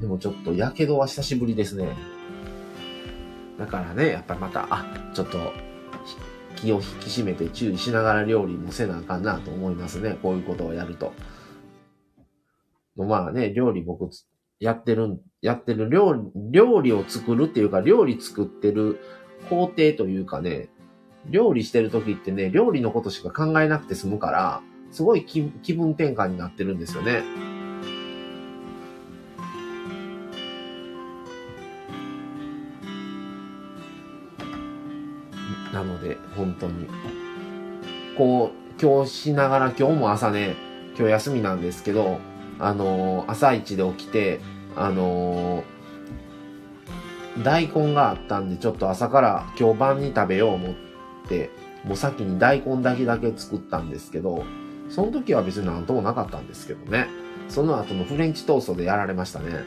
[0.02, 1.96] でもちょっと火傷は久しぶりですね。
[3.58, 5.54] だからね、やっぱりまた、あ、ちょっと、
[6.56, 10.18] 気を引き締めて注意しながら料理もせなあかんなと思いますね。
[10.22, 11.14] こういうことをやると。
[12.96, 14.10] まあね、料理僕
[14.60, 19.00] やってる、やってる料理、料理を作るっていうか、料理作ってる
[19.50, 20.70] 工程というかね、
[21.30, 25.42] 料理してる時ってね、料理のことしか考えなくて済むから、すごい気
[25.74, 27.22] 分転換になってるんですよね。
[35.74, 36.88] なので、本当に。
[38.18, 40.56] こう、今日しながら、今日も朝ね、
[40.98, 42.20] 今日休みなんですけど、
[42.60, 44.40] あのー、朝一で起きて、
[44.76, 50.76] あのー、大根があったんで、ちょっと朝から今日晩に食べよう思っ
[51.28, 51.50] て、
[51.84, 54.44] もう先に大根だけだけ作ったんですけど、
[54.90, 57.08] その時は別になんともなかったんですけどね。
[57.50, 59.64] その後のフレンチトーストでやられましたね。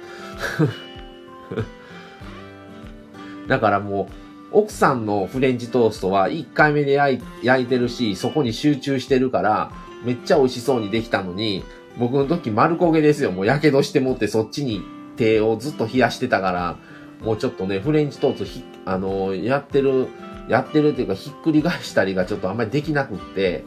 [3.49, 4.09] だからも
[4.53, 7.23] う、奥さんのフレンチトーストは1回目で焼
[7.63, 9.71] いてるし、そこに集中してるから、
[10.05, 11.65] めっちゃ美味しそうにできたのに、
[11.99, 13.33] 僕の時丸焦げですよ。
[13.33, 14.83] もう火傷してもってそっちに
[15.17, 16.79] 手をずっと冷やしてたから、
[17.21, 20.09] もうちょっとね、フレンチトーストひ、あのー、やってる、
[20.49, 23.65] やってるっていうかひっくり返したりがちょっとあんまりできなくって、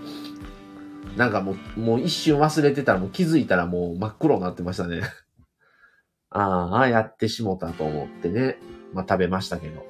[1.16, 5.02] なんかもう、もう一瞬忘れてたらもう気づいたらもう真っ黒になってましたね。
[6.32, 8.58] ああ、やってしもたと思ってね。
[8.94, 9.86] まあ食べましたけど。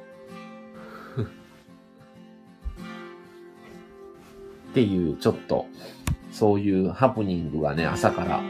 [4.72, 5.68] っていう、ちょっと、
[6.34, 8.42] そういうハプニングがね、朝から。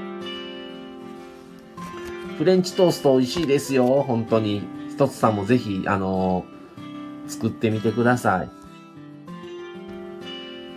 [2.38, 4.64] フレンチトースト美味しいですよ、本当に。
[4.90, 8.50] 一つさんもぜひ、あのー、作ってみてください。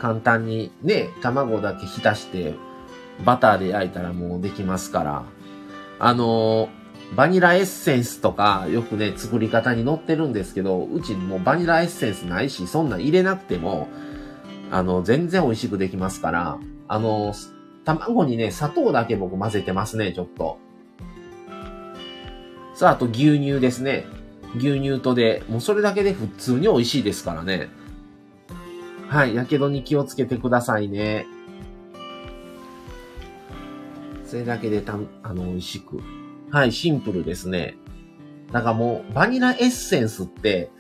[0.01, 2.55] 簡単にね、卵だけ浸して、
[3.25, 5.25] バターで焼いたらもうできますから。
[5.99, 13.89] あのー、バニラエッセンスとかよくね、作り方に載ってるんですけど、うちもうバニラエッセンスないし、そんな入れなくても、
[14.73, 17.35] あの、全然美味しくできますから、あの、
[17.85, 20.59] 卵にね、砂糖だけ僕混ぜてますね、ちょっと。
[22.75, 24.07] さあ、あと牛乳ですね。
[24.57, 27.69] 牛乳とで、もうそれだけで普通に美味しいですからね。
[29.09, 31.27] はい、やけどに気をつけてくださいね。
[34.25, 36.01] それだけでた、あの、美味しく。
[36.51, 37.77] はい、シンプルですね。
[38.53, 40.71] だからもう、バニラエッセンスって、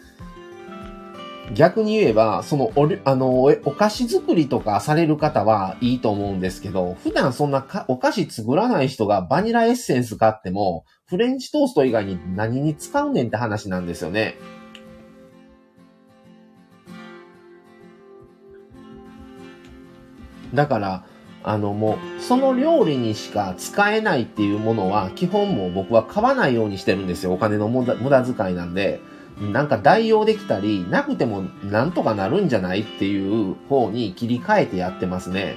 [1.54, 14.36] 逆に言えば、そのお、あの、お菓子作りとかされる方はいいと思うんですけど、普段そんなお菓子作らない人がバニラエッセンス買っても、フレンチトースト以外に何に使うねんって話なんですよね。
[20.52, 21.04] だから、
[21.44, 27.32] あのもう、その料理にしか使えないっていうものは、基本もう僕は買わないようにしてるんですよ。
[27.32, 29.00] お金の無駄無駄遣いなんで。
[29.38, 35.56] なんか代用できたり、なくてもなんとかなるんじゃないっていう方に切り替えてやってますね。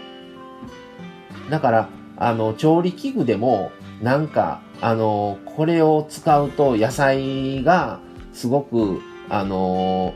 [1.49, 7.99] だから、あの、調理器具でも、なんか、あの、これを使うと野菜が
[8.33, 10.13] すごく、あの、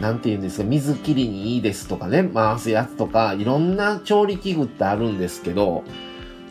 [0.00, 5.84] なんて言うんですか、水切りにいいですとかね、回すやつとか、いろんな調理器具ってあるんですけど、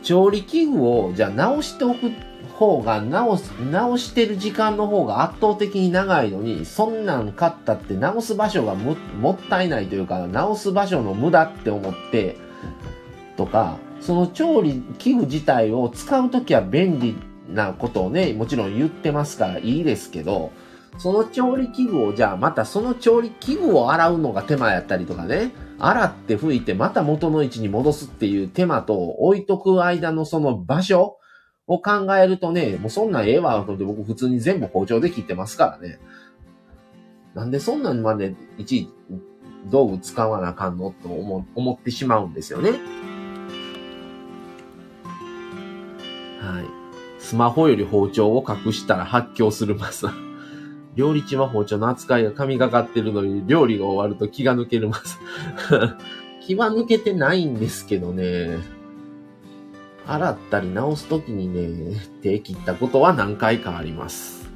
[0.02, 2.12] 調理器具をじゃあ直しておくっ
[2.54, 12.38] 方が直す、直してる時間の方が圧倒的に長いのに、そんなん買ったって直す場所がもったいないというか、直す場所の無駄って思って、
[13.36, 17.16] とか、その調理器具自体を使うときは便利
[17.50, 20.52] なことをね、もちろん言ってますからいいですけど、
[20.98, 31.18] その調理器具をじゃあまたその調理器具を洗うのが手間やったりとかね、洗って拭いてまた元の位置に戻すっていう手間と置いとく間のその場所、
[31.68, 36.00] を考えるとね、もうそんなんええわ、と思って僕普通に全部包丁で切ってますからね。
[37.34, 38.90] なんでそんなんまでいち
[39.72, 42.72] 道具使わなあかんのと思思ってしまうんですよね。
[46.40, 46.66] はい。
[47.20, 50.08] スマホより包丁を隠したら発狂するます。
[50.96, 55.20] 料理中は包丁の扱いが神がかってるのに、料理が終わると気が抜けるます。
[56.46, 58.83] 気は抜けてないんですけどね。
[60.06, 64.50] 洗ったり直すときにね、手切ったことは何回かあります。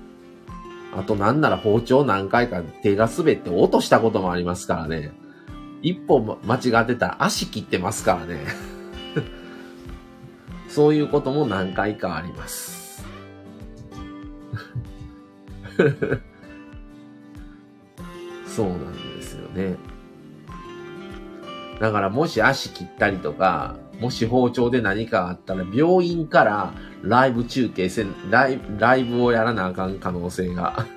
[0.95, 5.11] あとなんなら包丁何回か手が滑って落としたこともありますからね。
[5.81, 8.45] 一歩間違ってたら足切ってますからね。
[10.67, 13.05] そういうことも何回かあります。
[18.47, 19.77] そうなんですよね。
[21.79, 30.85] だからもし足切ったりとか、もし包丁で何かあったら病院からライブ中継せライブ、ライブをやらなあかん可能性が。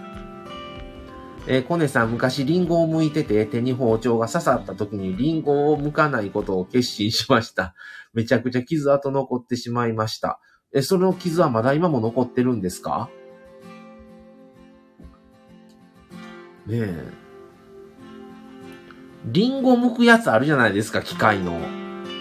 [1.47, 7.75] えー、コネさん昔リンゴを剥いてて手に包丁が刺さった時にリンゴを剥かないことを決心しました。
[8.13, 10.39] めちゃくちゃ傷跡残ってしまいました。
[10.73, 13.09] え、その傷はまだ今も残ってるんですか？
[16.67, 17.05] ねえ。
[19.27, 21.59] リンゴ剥くやつあるじゃないですか、機械の。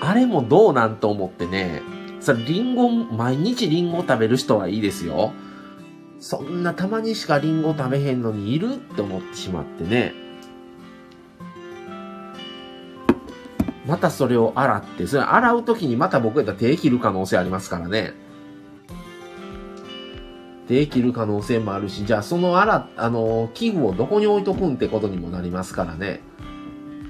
[0.01, 1.81] あれもどうなんと思ってね。
[2.19, 5.33] それリンゴ、毎日リンゴ食べる人はいいですよ。
[6.19, 10.13] そんなたまにしかリンゴ食べへんのにいるって思ってしまってね。
[13.85, 18.13] またそれを洗って、それ洗うときにまた僕やったら手切る可能性ありますからね。
[20.67, 26.21] 手切る可能性もあるし、じゃあその洗、あの、器具をどこに置いとくんってことにもなりますからね。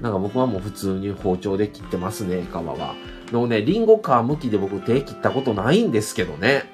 [0.00, 2.94] なんか僕はもう普通に包丁で切ってますね、皮は。
[3.32, 6.64] のね、リンゴ皮むきで僕手切ったことないんですけどね。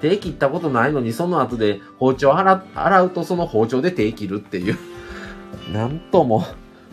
[0.00, 4.76] 手切ったことないのに、その後で包丁洗洗うとその包丁で手切るっていう。
[5.72, 6.44] なんとも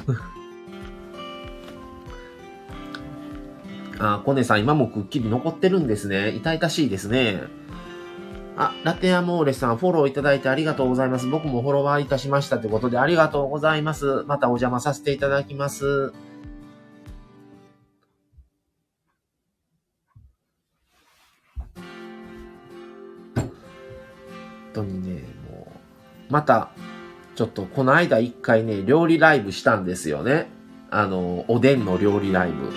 [3.97, 6.29] あ、コネさん今もくっきり残ってるんですね。
[6.29, 7.58] 痛々しいですね。
[8.61, 11.27] あ、ラテアモーレさん、フォローいただいてありがとうございます。
[11.27, 14.25] 僕もフォロワーいたしましたということでありがとうございます。
[14.27, 16.11] またお邪魔させていただきます。
[23.37, 23.49] 本
[24.73, 25.67] 当にね、も
[26.29, 26.71] う、また、
[27.35, 30.49] ちょっとこの間一回ね、料理ライブしたんですよね。
[30.91, 32.73] あの、おでんの料理ライブ。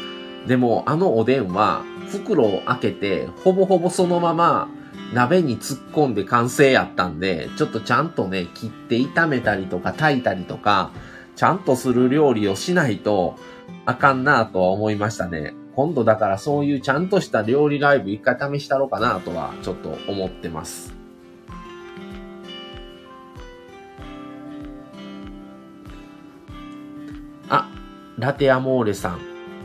[0.47, 4.69] でも、あのおでんは、袋を開けて、ほぼほぼそのまま、
[5.13, 10.91] 鍋に突っ込んで完成やったんで、ちょっとちゃんとね、切って炒めたりとか炊いたりとか、
[11.37, 13.37] ちゃんとする料理をしないと
[13.87, 15.55] あかんなとは思いましたね。
[15.75, 20.95] 今度だからそういうちゃんとした料理ライブ一回試したろうかなとはちょっと思ってます。
[27.49, 27.69] あ、
[28.19, 29.21] ラテアモーレさん。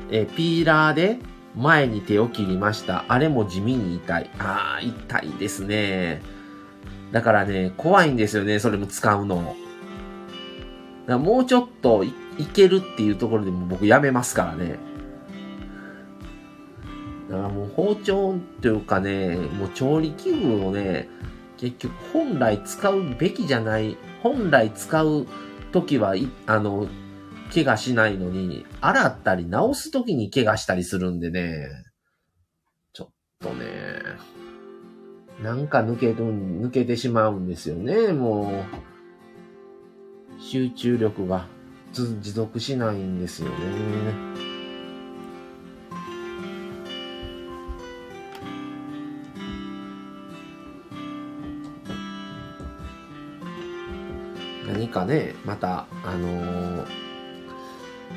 [0.09, 1.19] え、ピーラーで
[1.57, 3.05] 前に手を切りました。
[3.07, 4.29] あれも地味に痛い。
[4.39, 6.21] ああ、痛いですね。
[7.11, 9.55] だからね、怖いんですよね、それも使うの。
[11.07, 12.13] だもうちょっとい
[12.53, 14.77] けるっていうところでも僕やめますからね。
[17.29, 21.09] だからもう包丁っていうかね、もう調理器具をね、
[21.57, 25.27] 結局本来使うべきじゃない、本来使う
[25.71, 26.15] 時は、
[26.45, 26.87] あの、
[27.53, 31.67] 怪我しないのに、洗ったり直すときに怪我したりするんでね、
[32.93, 33.65] ちょっとね、
[35.41, 38.63] なんか抜ける、抜けてしまうんですよね、も
[40.37, 40.41] う。
[40.41, 41.47] 集中力が
[41.93, 43.55] 持続しないんですよね。
[54.67, 57.06] 何かね、また、あのー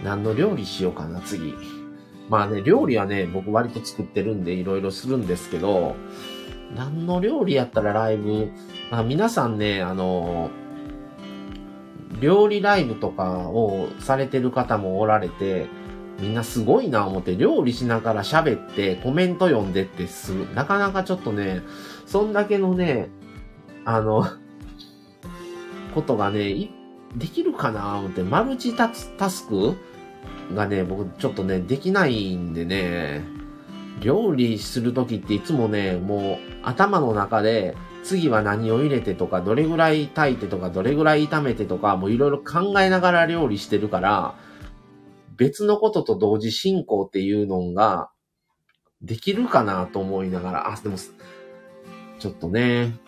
[0.04, 1.54] 何の料理しようかな、次。
[2.28, 5.96] まあね、料理はね、僕割と作ってるんでいろいろするんですけど、
[6.76, 8.50] 何の料理やったらライブ、
[8.90, 10.50] まあ、皆さんね、あの、
[12.20, 15.66] 料理ライブとかをされてる方もおられて、
[16.20, 21.62] みんなすごいな思って料理しながら喋ってコメント読んでってすぐ、なかなかちょっとね、
[22.06, 23.08] そんだけのね、
[23.84, 24.26] あの、
[25.94, 26.68] ことがね、
[27.16, 29.76] できるかな思って、マルチタスク
[30.54, 33.22] がね、僕ちょっとね、できないんでね、
[34.00, 44.34] 料理するときっていつもね、もう頭の中で次は何を入れてとか、どれぐらい炊いてとか、どれぐらい炒めてとか、もういろいろ考えながら料理してるから、
[45.36, 48.10] 別のことと同時進行っていうのが
[49.02, 50.96] できるかなと思いながら、あ、でも、
[52.18, 52.98] ちょっとね、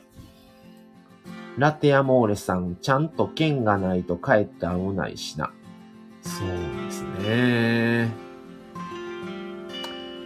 [1.59, 5.53] ラテアモーレさん、ちゃんと剣がないと帰って危ないしな。
[6.23, 6.49] そう
[6.87, 8.13] ですね。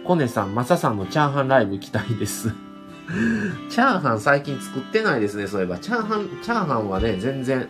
[0.05, 2.53] コネさん、マサさんのチャーハンライブ行きたいです。
[3.69, 5.79] チャーハン最近作ってないですね、そういえば。
[5.79, 7.67] チャーハン、チャーハンはね、全然、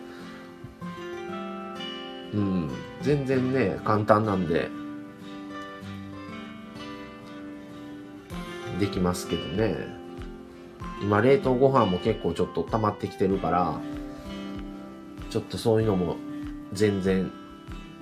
[2.34, 2.68] うん。
[3.02, 4.70] 全然ね、簡単なんで、
[8.78, 9.76] できますけどね。
[11.02, 13.80] 今、冷凍ご飯も結構ちょっと溜まってきてるから、
[15.30, 16.16] ちょっとそういうのも
[16.72, 17.30] 全然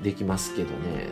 [0.02, 1.08] できますけどね。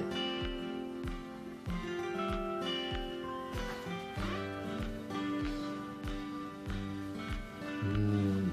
[7.83, 8.53] うん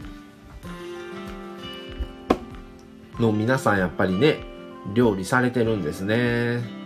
[3.19, 4.39] の皆さんやっぱりね、
[4.93, 6.81] 料理されてるんですね。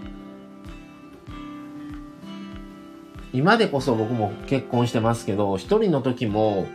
[3.33, 6.67] 今でこそ僕も結婚してますけど、一人の時も、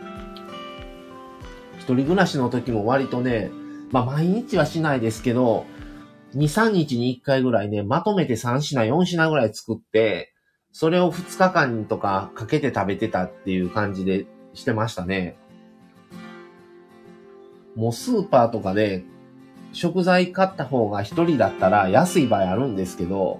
[1.79, 3.51] 一人暮らしの時も割とね、
[3.91, 5.65] まあ毎日はしないですけど、
[6.35, 10.33] 2、3日に1回ぐらいね、まとめて3品、4品ぐらい作って、
[10.71, 15.35] それを2日間とかかけて食べてたっていう感じでしてましたね。
[17.75, 19.03] もうスーパーとかで
[19.73, 23.39] 食材買った方が1人だったら安い場合あるんですけど、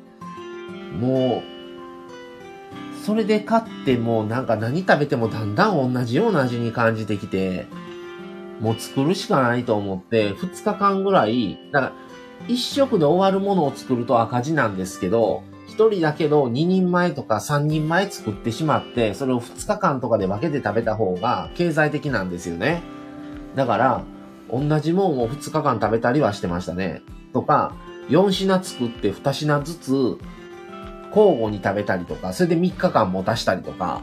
[0.99, 7.67] もう、それで買ってもなんか何食べてもだんだん同じような味に感じてきて、
[8.59, 11.93] もう作るしかないと思って、2日間ぐらい、だから
[12.47, 22.81] 一食で終わるものを作ると赤字なんですけど、一人だけど二人前とか三人前作ってしまって、それを二日間とかで分けて食べた方が経済的なんですよね。
[23.55, 24.03] だから、
[24.51, 27.01] 同じもんを二日間食べたりはしてましたね。
[27.33, 27.73] とか、
[28.09, 29.91] 四品作って二品ずつ
[31.15, 34.01] 交互に食べたりとか、それで三日間持たしたりとか、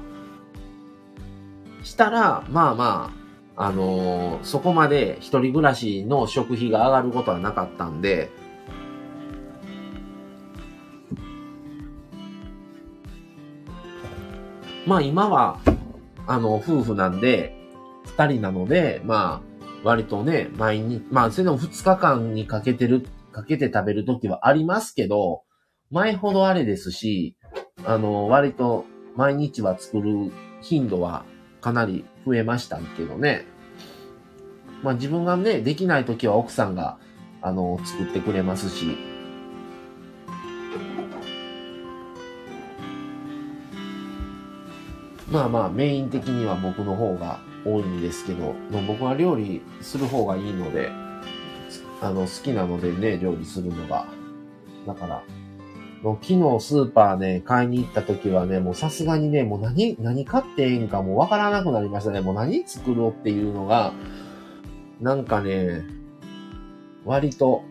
[1.82, 3.17] したら、まあまあ
[3.60, 8.30] あ、のー、そこまで一人暮らしの食費が上がることはなかったんで、
[14.86, 15.58] まあ今は、
[16.28, 17.56] あの、夫婦なんで、
[18.04, 25.42] 二人なので、まあ、割とね、毎日、まあ、それでも二日間にかけてる、かけて食べるときはありますけど、
[25.90, 27.36] 前ほどあれですし、
[27.84, 28.84] あの、割と
[29.16, 30.30] 毎日は作る
[30.60, 31.24] 頻度は
[31.60, 33.46] かなり増えましたけどね。
[34.82, 36.98] まあ自分がね、できない時は奥さんが、
[37.42, 38.96] あの、作ってくれますし。
[45.30, 48.54] まあまあメイン的には僕の方が多いんですけど、
[48.86, 50.90] 僕は料理する方がいいので、
[52.00, 54.06] あの、好きなのでね、料理するのが。
[54.86, 55.22] だから、
[56.02, 62.20] もう昨日スーパーね、買いに行った時はね、もうさすがにね、もう何、何買ってええんかもうわからなくなりましたね。
[62.20, 63.92] もう何作ろうっていうのが、
[65.00, 65.84] なんかね、
[67.04, 67.64] 割と、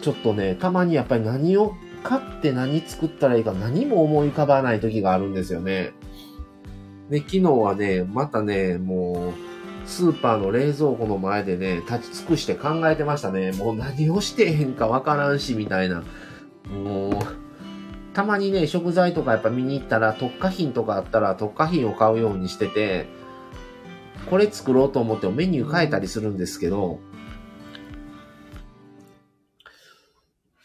[0.00, 5.92] ちょっとね、たまにやっぱり何を買って何作ったらいいか何も思い浮かばない時があるんですよね。
[7.10, 9.32] で、昨日はね、またね、も
[9.84, 13.52] う、スーパーの冷蔵庫の前でね、立ち尽くして考えてましたね。
[13.52, 16.02] もう何をしてへんかわからんし、みたいな。
[16.70, 17.12] もう、
[18.14, 23.06] たまにね、食材とかやっぱ見に行ったら、特化品とかあったら特化品を買うようにしてて、
[24.30, 26.98] これ作ろうと思ってもメニュー変えたりするんですけど、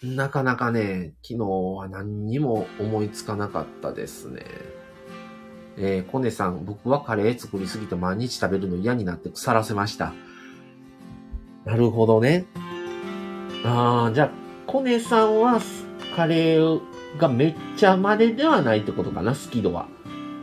[0.03, 4.45] なかなかね、昨日は何にも思いつかなかったですね。
[5.77, 10.13] えー、コネさん、僕はカレー作りすぎて毎日食べるの嫌になって腐らせました。
[11.65, 12.45] なるほどね。
[13.63, 14.31] ああ、じゃあ、
[14.65, 15.59] コネさんは
[16.15, 16.81] カレー
[17.17, 19.87] がめっちゃまでではないってことかな、好き度は。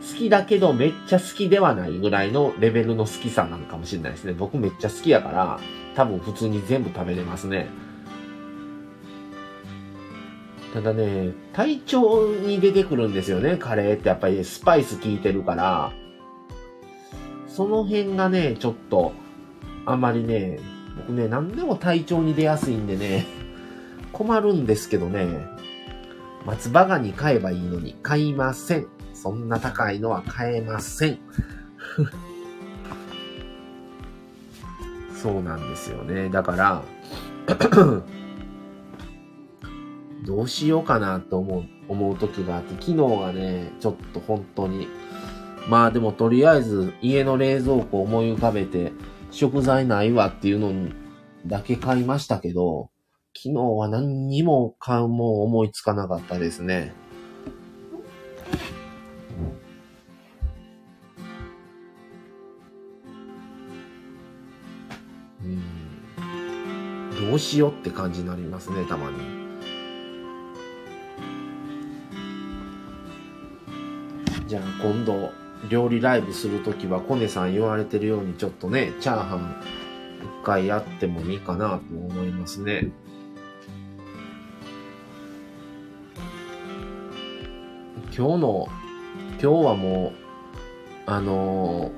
[0.01, 4.33] 好きだけどめっちゃ好きではないぐらいのレベルの好きさなのかもしれないですね。
[4.33, 5.59] 僕めっちゃ好きやから、
[5.95, 7.67] 多分普通に全部食べれますね。
[10.73, 15.91] ただね、体調に出てくるんですよね、カレーってやっぱりスパイス効いてるから、
[17.47, 19.11] その辺がね、ちょっと、
[19.85, 20.59] あんまりね、
[20.95, 23.25] 僕ね、何でも体調に出やすいんでね、
[24.13, 25.27] 困るんですけどね、
[26.45, 28.87] 松葉ガニ買えばいいのに買いません。
[29.13, 31.19] そんな高いのは買えません。
[35.13, 36.29] そうなんですよね。
[36.29, 36.81] だから
[40.25, 44.87] どうしようかなと思う、思う時があって、昨日がね、ちょっと本当に、
[45.67, 48.93] まあでもとりあえず家の冷蔵庫思い浮かべて、
[49.31, 50.71] 食材ないわっていうの
[51.45, 52.89] だけ買いましたけど、
[53.41, 56.93] 昨日は何にも買うも思いつかなかったですね。
[65.41, 69.17] うんどうしようって感じになりますね、たまに。
[74.47, 75.31] じゃあ今度、
[75.69, 79.63] 料理ライブするときは、コネさん言われてるようにちょっとね、チャーハン
[80.41, 82.91] 一回やってもいいかなと思いますね。
[88.19, 88.67] 今日の、
[89.31, 90.11] 今日はも
[91.07, 91.89] う、あの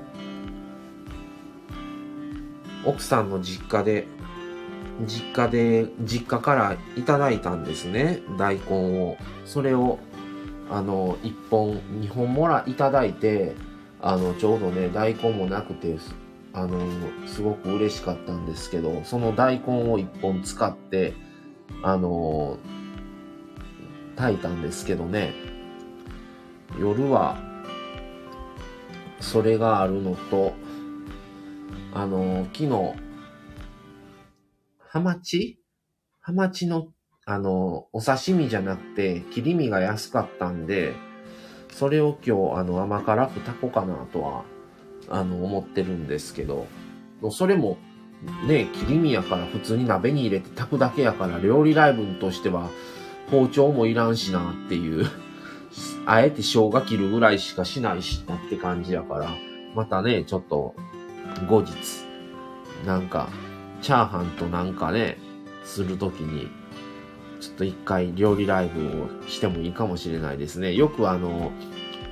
[2.84, 4.06] ー、奥さんの実家で、
[5.04, 9.16] 実家で、実家からいただいたんですね、大根を。
[9.44, 9.98] それを、
[10.70, 13.56] あの、1本、2本もらいただいて、
[14.00, 15.96] あの、ちょうどね、大根もなくて、
[16.52, 16.78] あの、
[17.26, 21.14] すごく嬉しかったんですけど、その大根を1本使って、
[21.82, 22.58] あの、
[24.14, 25.50] 炊いたんですけどね、
[26.78, 27.36] 夜は、
[29.20, 30.52] それがあるのと、
[31.94, 32.94] あの、昨日、
[34.78, 35.60] ハマチ？
[36.20, 36.88] ハマチの、
[37.24, 40.94] あの、お刺身じゃなくて、切り身が安かったんで、
[41.70, 44.44] それを今日、あの、甘辛く炊こうかなとは、
[45.08, 46.66] あの、思ってるんですけど、
[47.30, 47.78] それも、
[48.46, 52.70] ね、切り身やから普通に鍋に入れて炊くだけやから、料理ライブとしては、
[53.30, 55.06] 包丁もいらんしなっていう、
[56.06, 59.30] あえて生姜切るぐらいしかしないしなって感じやから、
[59.74, 60.74] またね、ちょっと、
[61.48, 61.72] 後日、
[62.86, 63.28] なんか、
[63.80, 65.18] チャーハンとなんかね、
[65.64, 66.48] するときに、
[67.40, 70.74] ちょっと一回料理ライブをしてもいいかもしれないですね。
[70.74, 71.50] よくあの、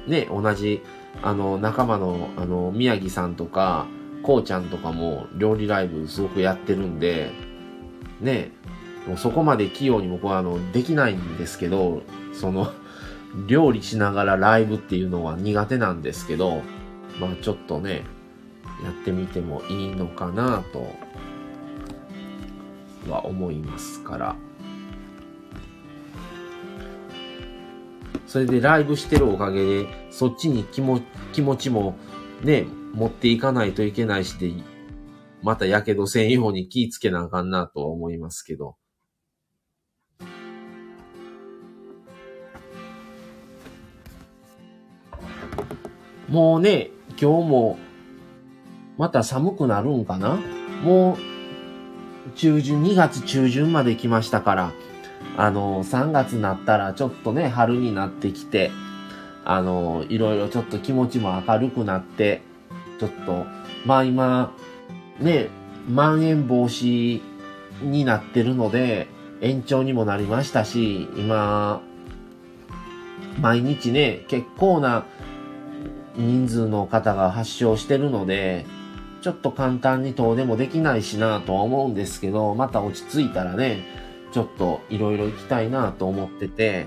[0.06, 0.82] ね、同じ、
[1.22, 3.86] あの、仲間の、あの、宮城さんとか、
[4.22, 7.32] こうちゃんとかも料理ライブすごくやってるんで、
[8.20, 8.52] ね、
[9.06, 12.72] もうそこまで器用に僕はあの、できないんですけど、その、
[13.46, 16.62] 料理しながらライブっていうのは苦手なんですけど、
[17.20, 18.02] まあちょっとね、
[18.82, 20.86] やってみてもいいのかなと
[23.10, 24.36] は思いますから。
[28.26, 31.00] それでライブしてるおかげで、そっちに気も
[31.32, 31.96] 気持ちも
[32.42, 34.52] ね、持っていかないといけないしで、
[35.42, 38.76] またやけどせんように気ぃつけなあかんなとは思いますけど。
[46.30, 47.78] もうね、今日も、
[48.96, 50.38] また寒くなるんかな？
[50.84, 54.72] もう中旬、2月中旬まで来ましたから、
[55.36, 58.70] あの、3月になったらちょっとね、春になってきて、
[59.44, 62.42] あの、いろいろちょっと気持ちも明るくなって、
[63.00, 63.44] ちょっと、
[63.84, 64.52] まあ今、
[65.18, 65.48] ね、
[65.88, 67.20] まん延防止
[67.82, 69.08] になってるので、
[69.40, 71.82] 延長にもなりましたし、今、
[73.40, 75.04] 毎日ね、結構な
[76.16, 78.66] 人数の方が発症してるので、
[79.22, 83.84] ちょっと簡単に遠出もできないしなとは思うんですけど、また落ち着いたらね、
[84.32, 86.86] ちょっといろいろ行きたいなと思ってて、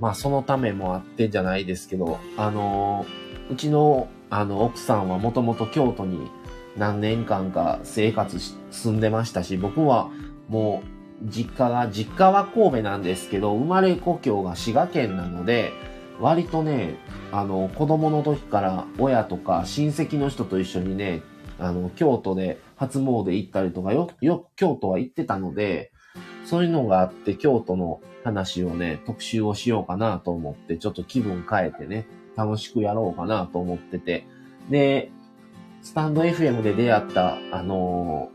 [0.00, 3.06] まあそのためもあってじゃないですけど、あの
[3.50, 6.30] うちのあの奥さんはもともと京都に
[6.76, 10.10] 何年間か生活し、住んでましたし、僕は
[10.48, 15.72] もう実家が、実家は神戸なんですけど、生まれ故郷が滋賀県なので、
[16.20, 16.96] 割とね、
[17.32, 21.22] あの、子供の時から親とか親戚の人と一緒にね、
[21.58, 25.92] あの、京都で初詣行ったりとかよ、よく、京都は行ってたので、
[26.44, 32.06] そういうのがあって京都の話をね、特集をしようかなと思って、ちょっと気分変えてね、
[32.36, 34.26] 楽しくやろうかなと思ってて、
[34.70, 35.10] で、
[35.82, 38.30] スタンド FM で出会った、あの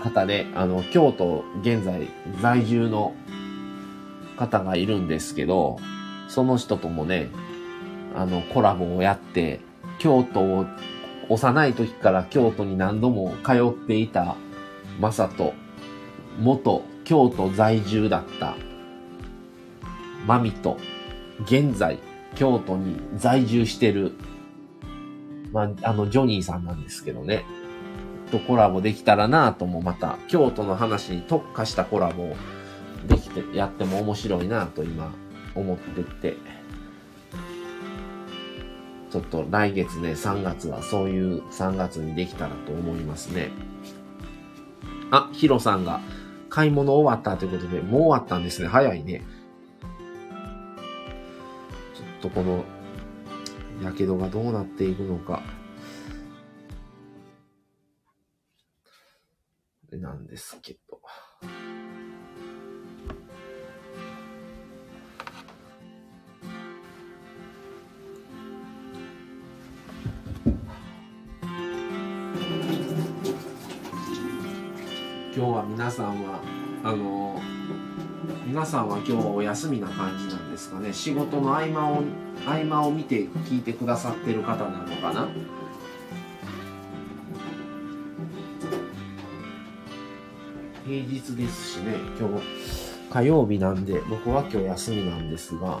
[0.00, 2.08] ー、方で、あの、京都現在
[2.40, 3.14] 在住の
[4.36, 5.78] 方がいるんですけど、
[6.28, 7.28] その人ともね、
[8.16, 9.60] あの、コラボをやって、
[9.98, 10.66] 京都を、
[11.28, 14.36] 幼い時から京都に何度も通っていた、
[15.00, 15.54] まさと、
[16.40, 18.56] 元京都在住だった、
[20.26, 20.76] マミと、
[21.44, 21.98] 現在、
[22.34, 24.12] 京都に在住してる、
[25.52, 27.44] まあ、あの、ジョニーさんなんですけどね、
[28.32, 32.36] とコラボできたらなぁともまた、京都の話に特化したコラボを
[33.06, 35.12] できて、やっても面白いなぁと今
[35.54, 36.36] 思ってて、
[39.16, 43.50] ちょっと来月ね、3月はそういう3月にできたらと思いますね。
[45.10, 46.02] あ、ヒロさんが
[46.50, 48.68] 買い物終わったということで、もう終わったんですね。
[48.68, 49.22] 早いね。
[51.94, 52.62] ちょっとこの、
[53.82, 55.42] やけどがどうなっていくのか。
[59.92, 60.95] なんですけど。
[75.36, 76.40] 今日は皆さんは
[76.82, 77.38] あの
[78.46, 82.02] 皆さんは今日はお休みな感じなんですかね仕事の合間を
[82.46, 85.28] 合間を見て聞いてくださってる方なのかな
[90.86, 92.44] 平日ですしね今日
[93.10, 95.80] 火曜日なんで僕は今日休みなんですが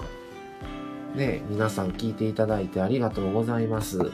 [1.14, 4.12] ね、皆さん聞いていただいてありがとうございます。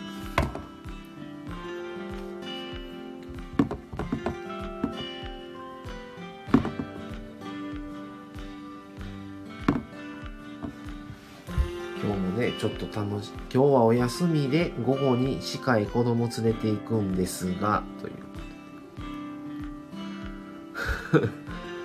[12.86, 18.14] と楽し、今日はお休みで午後に歯科へ子供連れて行くんですが、という。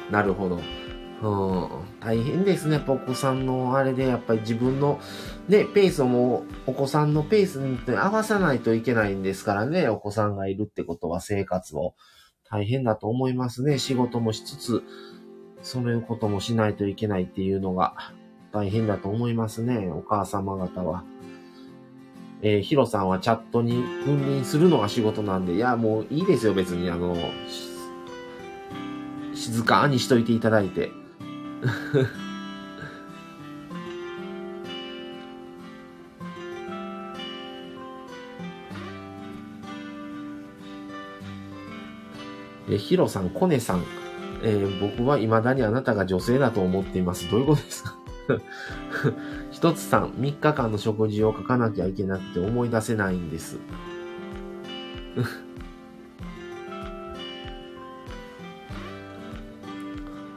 [0.12, 0.60] なるほど。
[1.20, 1.70] うん、
[2.00, 2.76] 大変ですね。
[2.76, 5.00] やっぱお子さんのあれで、やっぱり自分の
[5.48, 9.90] ね、ペースをもうお子さんのペースに合わさないといけないんですからね。
[9.90, 11.96] お子さんがいるってことは生活を
[12.50, 13.80] 大変だと思いますね。
[13.80, 14.84] 仕事もしつつ、
[15.64, 17.96] そういうこともしないといけないっていうのが
[18.52, 19.90] 大変だと思いますね。
[19.92, 21.04] お母様方は。
[22.42, 26.90] えー、ヒロさんはチャットに君臨するのが仕事なんで、いや、もういいですよ、別に。
[26.90, 27.16] あの、
[29.34, 30.92] 静かにしといていただいて。
[42.70, 43.84] え、ヒロさん、コネさん、
[44.44, 47.30] えー、僕は未だにあなたが女性だと思っています。
[47.32, 47.96] どういうことですか？
[49.52, 53.58] 一つさん、3日間の食事を書かなきゃいけなくて思い出せないんです。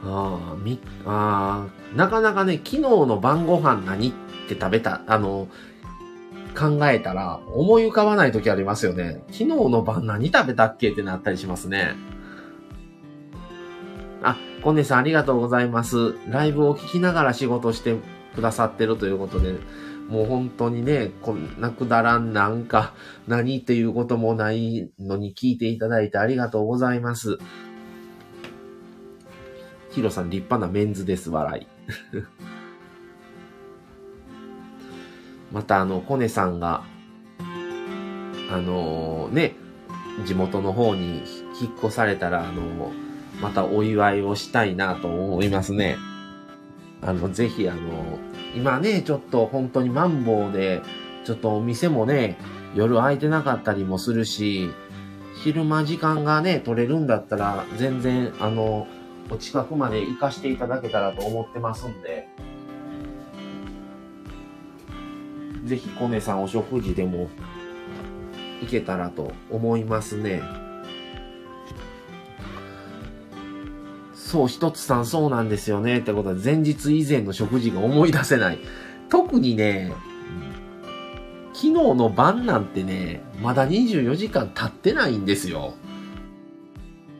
[0.03, 4.13] あみ、あなかなかね、昨日の晩ご飯何っ
[4.47, 5.47] て食べた、あの、
[6.57, 9.23] 考えたら思い浮かばない時ありますよね。
[9.27, 11.95] 昨日の晩何食べたっけってなったりしますね。
[14.61, 16.15] あ、コネさんありがとうございます。
[16.29, 17.95] ライブを聞きながら仕事して
[18.35, 19.55] くださってるということで、
[20.07, 22.93] もう本当にね、こんなくだらんなんか
[23.27, 27.37] 何っていうこともないのに聞いていただいてありがとうございます。
[29.91, 31.67] ヒロさん立派なメンズです、笑い。
[35.51, 36.83] またあの、コネさんが、
[38.51, 39.55] あのー、ね、
[40.25, 41.23] 地元の方に
[41.61, 43.10] 引っ越されたら、あのー、
[43.41, 45.97] またお祝いをしたいなと思いますね。
[47.01, 48.19] あの、ぜひあの、
[48.55, 50.81] 今ね、ちょっと本当にマンボウで、
[51.25, 52.37] ちょっとお店もね、
[52.75, 54.71] 夜空いてなかったりもするし、
[55.43, 58.87] 昼間時間がね、取れるんだったら、全然、あの、
[59.29, 62.27] お近くまで行かしていただけたらと思ってますんで、
[65.65, 67.29] ぜひコネさんお食事でも
[68.61, 70.41] 行けたらと思いますね。
[74.31, 75.99] そう、一つさんそうなんですよね。
[75.99, 78.59] ってことは前日以前の食事が思い出せない。
[79.09, 79.91] 特にね、
[81.53, 85.73] 昨日の晩なんてね、まだ24時間経ってないんですよ。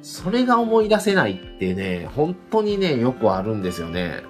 [0.02, 4.24] それが思い出せないってね、本当にね、よくあるんですよね。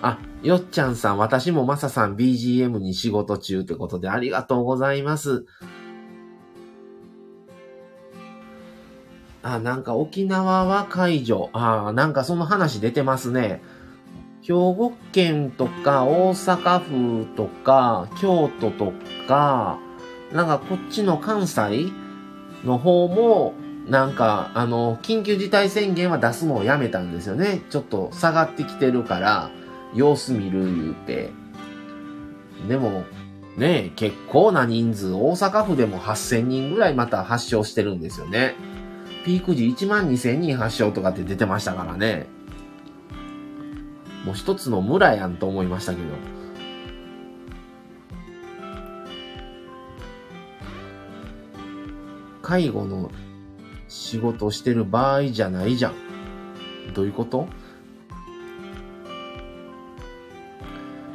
[0.00, 5.44] あ、よっちゃんさん、私もまささん BGM に仕事中ってことでありがとうございます。
[9.42, 11.50] あ、なんか沖縄は解除。
[11.52, 13.62] あ、なんかその話出てますね。
[14.42, 18.92] 兵庫県とか大阪府とか京都と
[19.26, 19.78] か、
[20.32, 21.86] なんかこっちの関西
[22.64, 23.54] の方も、
[23.88, 27.62] なんか、あの、緊急事態宣言は出すのをやめたんですよね。
[27.70, 29.50] ちょっと下がってきてるから、
[29.94, 31.30] 様子見る言うて。
[32.68, 33.04] でも、
[33.56, 38.54] ね結構な人数、大阪府でも8000人ぐらいまた発症してるんですよね。
[39.28, 42.26] ピーク時1万2000人発症とかって出てましたからね。
[44.24, 46.08] もう一つの村やんと思いましたけど。
[52.40, 53.10] 介護の
[53.86, 55.92] 仕事してる場合じゃないじゃん。
[56.94, 57.48] どういうこと？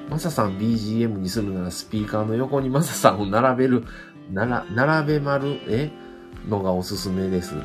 [0.07, 3.86] マサさん BGM にするならスピーカーの横にマサさんを並べる、
[4.32, 5.89] なら、並べ丸、え？
[6.47, 7.55] のがおすすめです。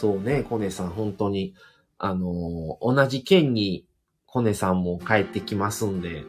[0.00, 1.52] そうね、コネさん、本当に、
[1.98, 3.84] あのー、同じ県に
[4.24, 6.24] コネさんも帰ってきますんで、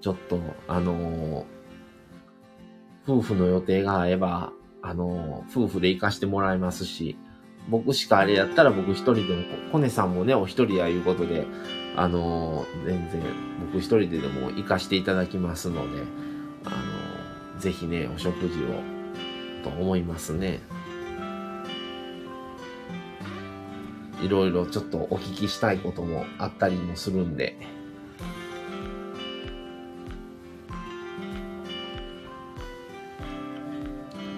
[0.00, 1.44] ちょっと、あのー、
[3.06, 7.18] 夫婦の予定が合えば、あのー、夫婦で行かしてもらいますし、
[7.68, 11.44] 僕しかあれやったら僕一人でも、コネさんもね、お一人やいうことで、
[11.96, 13.22] あのー、全然
[13.66, 16.04] 僕一人ででも行かしていただきますので、
[16.64, 18.82] あのぜひね、お食事を、
[19.62, 20.60] と思いますね。
[24.22, 27.56] いろいろちょっとお聞きしたいこともあったりもするんで、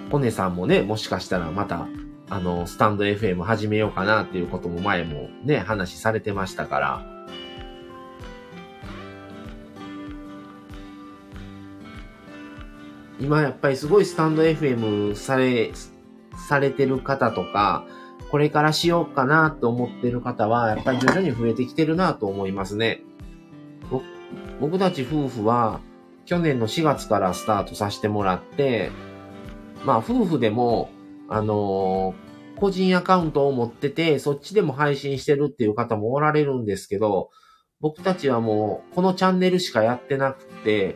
[0.09, 1.87] コネさんもね、もしかしたらまた
[2.29, 7.05] あの、スタンド FM 始めようかなっていうことも前もね、話されてましたから。
[13.19, 15.71] 今やっぱりすごいスタンド FM され、
[16.47, 17.85] されてる方とか、
[18.33, 23.03] これからしようかなと思ってる方は、やっぱり徐々に増えてきてるなと思いますね。
[24.59, 25.81] 僕たち夫婦は、
[26.25, 28.89] 去年の4月からスタートさせてもらって、
[29.85, 30.89] まあ夫婦でも、
[31.29, 37.29] あのー、個人アカウントを持ってて、そっちでも配信してるっていう方もおられるんですけど、
[37.81, 40.95] 僕たちはもう、このチャンネルしかやってなくて、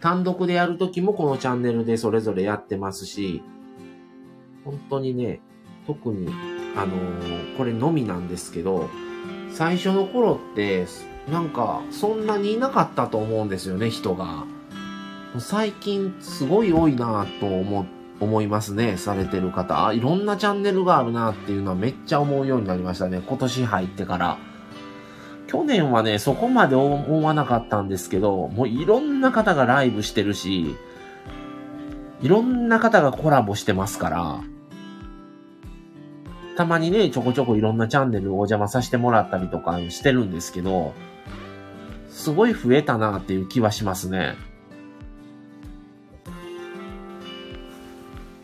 [0.00, 3.42] 単独でやるときもこのチャンネルでそれぞれやってますし、
[4.64, 5.40] 本当にね、
[5.86, 6.28] 特に、
[6.76, 8.88] あのー、これのみなんですけど、
[9.50, 10.86] 最初の頃って、
[11.30, 14.44] なんか、そんなにいなかったと思うんですよね、人が。
[15.38, 17.86] 最近、すごい多いなと思、
[18.20, 19.86] 思いますね、されてる方。
[19.86, 24.38] あ、いろんなチャンネルがあるなっていうのはめっちゃ思うようになりましたね、今年入ってから。
[25.46, 30.74] 去年はね、そこまで思わなかったんですけど、もういろんな方がライブしてるし、
[32.22, 34.40] いろんな方がコラボしてますから、
[36.56, 40.92] たまにね、ちょこちょこいろんなチャンネルお邪魔させてもらったりとかしてるんですけど、
[42.08, 44.36] すごい増えたなっていう気はしますね。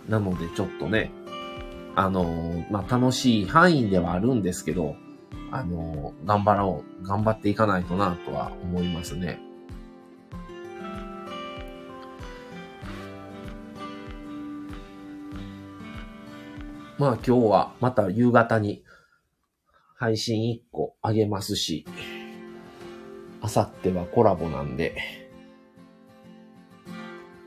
[0.08, 1.10] なのでちょっとね、
[1.94, 4.96] あの、まあ、楽しい範囲ではあるんですけど、
[5.50, 9.40] あの、頑張ろう、頑張っていかないとなとは思いますね。
[16.98, 18.82] まあ今日はまた夕方に
[19.94, 21.86] 配信1個あげますし、
[23.40, 24.96] あさってはコラボなんで、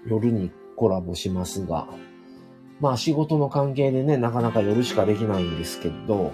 [0.07, 1.87] 夜にコラボしますが、
[2.79, 6.31] まあ仕事の関係でね、なかなか夜しかできないんですけど、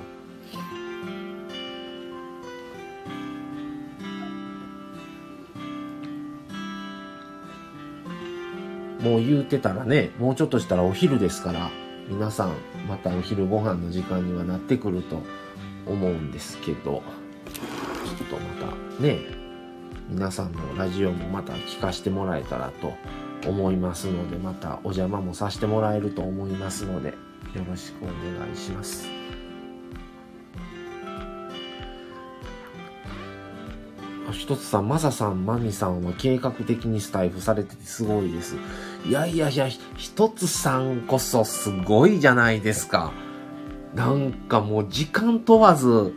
[9.01, 11.71] もう言うてたらね、もうちょっとしたらお昼ですから、
[12.07, 12.55] 皆さん
[12.87, 15.21] またお昼ご飯の時間にはなってくると
[15.85, 19.19] 思うんですけど、ちょっとまたね、
[20.09, 22.93] 皆さんのラジオもまた聞かせてもらえたらと
[23.47, 27.15] 思いますので、またお邪魔もさせてもらえると思いますので、よ
[27.67, 28.15] ろしくお願
[28.53, 29.09] いします
[34.29, 34.31] あ。
[34.31, 38.55] 一つさん、マサさん、マミさんは計画的にスタイフされててすごいです。
[39.05, 43.13] いやいやいや、一つさんこそすごいじゃないですか。
[43.93, 46.13] なんかもう時間問わず、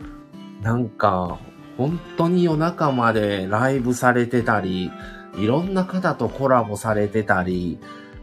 [0.61, 1.39] なんか
[1.77, 4.91] 本当に夜中までライブされてたり、
[5.37, 7.79] いろんな方とコラボされてたり、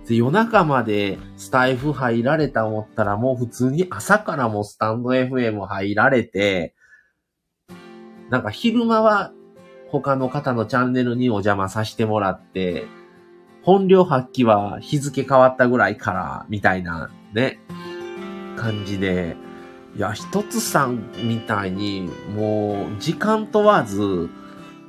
[0.07, 6.75] で夜中までスタイフ入られた思ったらもう普通に朝からもスタンド FM 入られて、
[8.31, 9.33] なんか昼間は
[9.91, 12.87] 他の方のチャンネルにお邪魔させてもらって、
[13.63, 17.61] 本領発揮は日付変わったぐらいから、みたいなね、
[18.57, 19.37] 感じで、
[19.97, 24.29] いや、一つさんみたいに、もう、時間問わず、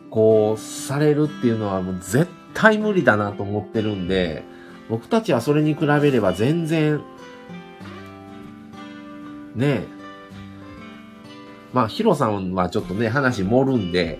[0.09, 4.43] こう、されるっていうのはもう絶対無理だなと思ってるんで、
[4.89, 7.01] 僕たちはそれに比べれば全然、
[9.55, 9.87] ねえ。
[11.73, 14.19] まあ、ヒロさんはちょっとね、話盛るんで、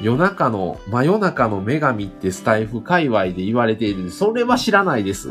[0.00, 5.30] 夜中の、真夜中の女神ってスタイフ界隈で言われているんで、それは知らないです。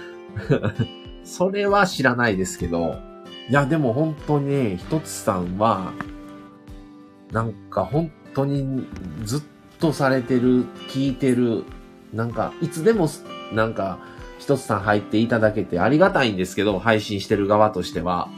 [1.24, 2.96] それは知らないですけど、
[3.48, 5.92] いや、でも本当にね、ひとつさんは、
[7.32, 8.86] なんか本当に
[9.24, 9.42] ずっ
[9.78, 11.64] とされてる、聞いてる、
[12.12, 13.08] なんか、いつでも、
[13.52, 13.98] なんか、
[14.38, 18.28] ひとつさん入っていただけてありがたいんですけど、配信してる側としては。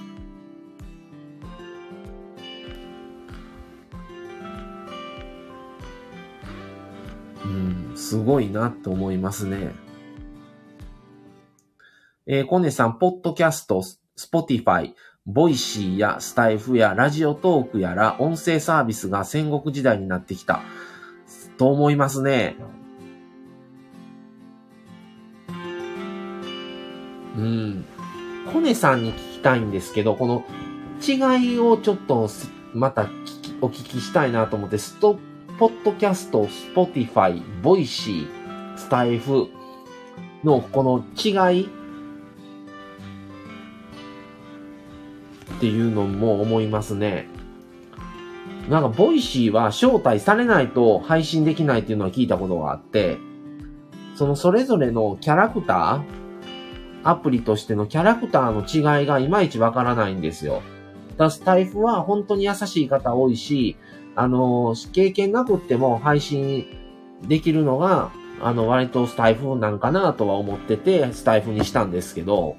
[8.12, 9.70] すごいなと思いますね。
[12.26, 14.94] えー、コネさん、ポッドキャスト、スポティファイ、
[15.24, 20.60] ボイシーやスタエフやラジオトークやら音声サービスが戦国時代になってきた。
[21.56, 22.56] と思いますね。
[27.38, 27.86] うん。
[28.52, 30.44] コネさんに聞きたいんですけど、この
[31.00, 32.28] 違いをちょっと
[32.74, 33.08] また
[33.62, 35.31] お聞きしたいなと思って、ストッ、
[35.62, 39.48] ポッドキャスト、スポティファイ、ボイシー、スタエフ
[40.42, 41.68] のこの違いっ
[45.60, 47.28] ていうのも思いますね。
[48.68, 53.18] なんか、ボイシーは招待されないと配信できないっていうのは聞いたことがあって、
[54.16, 60.60] そのそれぞれのキャラクターアプリとしてのキャラクターの違いがいまいちわからないんですよ。
[61.16, 63.76] だスタエフは本当に優しい方多いし、
[64.14, 66.66] あの、経験なくっても配信
[67.22, 68.10] できるのが、
[68.40, 72.56] あの、割とスタエフなんかなとは思ってて、スタエフにしたんですけど、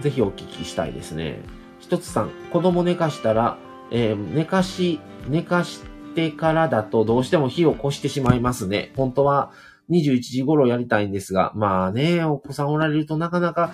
[0.00, 1.40] ぜひお聞きしたいですね。
[1.80, 3.58] 一つさん、子供寝かしたら、
[3.90, 5.80] えー、寝かし、寝かし
[6.14, 8.92] てからだとどうしても火を越してしまいますね。
[8.96, 9.52] 本当は
[9.90, 13.72] 21時頃やりたいんですが、まあね、お子さんおられるとなかなか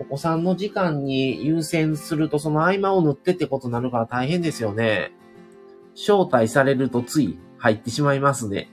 [0.00, 5.12] お子さんの時間に優先するとその合間を縫ってってことになるから大変ですよね。
[5.94, 8.70] 招待されるとつい入ってしまいますね。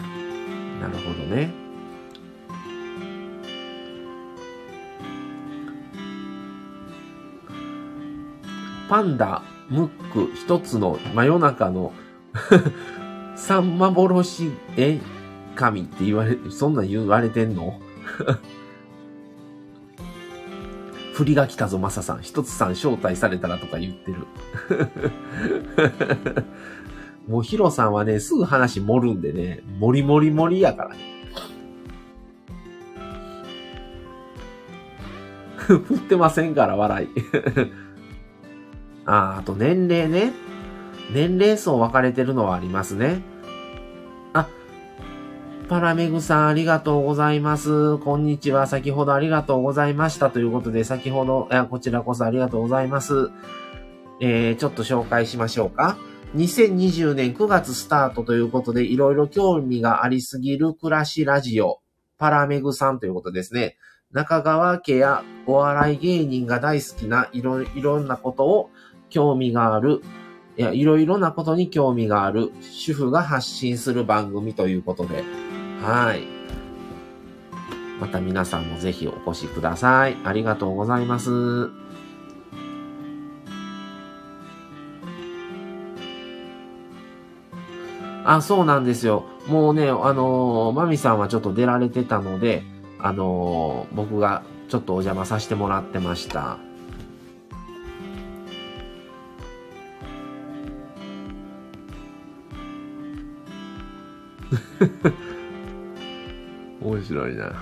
[0.80, 1.66] なるほどね。
[8.88, 11.92] パンダ、ムック、一つの真夜中の
[13.36, 15.00] 三幻、え
[15.56, 17.80] 神って言われ、そんな言われてんの？
[21.16, 22.20] 振りが来たぞ、マサさん。
[22.20, 24.26] 一つさん招待されたらとか言ってる。
[27.26, 30.96] もうヒロさんはね、すぐ話盛るんでね、もりもりもりやからね。
[35.64, 37.08] 振ってませんから、笑い。
[39.08, 40.34] ああ、あと年齢ね。
[41.14, 43.22] 年齢層分かれてるのはありますね。
[45.68, 47.98] パラメグさんありがとうございます。
[47.98, 48.68] こんにちは。
[48.68, 50.30] 先ほどありがとうございました。
[50.30, 53.30] ということで、先ほど、こちらこそありがとうございます。
[54.20, 55.98] えー、ちょっと紹介しましょうか。
[56.36, 61.80] 2020年9月スタートということで、いろいろ興味がありすぎる暮らしラジオ、
[62.16, 63.76] パラメグさんということですね。
[64.12, 68.70] 中川家やお笑い芸人が大好きないろいろなことを
[69.10, 70.00] 興味がある、
[70.56, 75.24] いや、いろいろなことに興味がある主婦が発信する番組ということで、
[75.82, 76.26] はい。
[78.00, 80.16] また皆さんもぜひお越しください。
[80.24, 81.70] ありがとうございます。
[88.24, 89.24] あ、そうなんですよ。
[89.46, 92.64] もうね、あのー、マミさんはちょっと出られてたので、
[92.98, 96.58] あのー、僕がちょっとお邪魔させてもらってました。
[106.80, 107.52] 面白いな。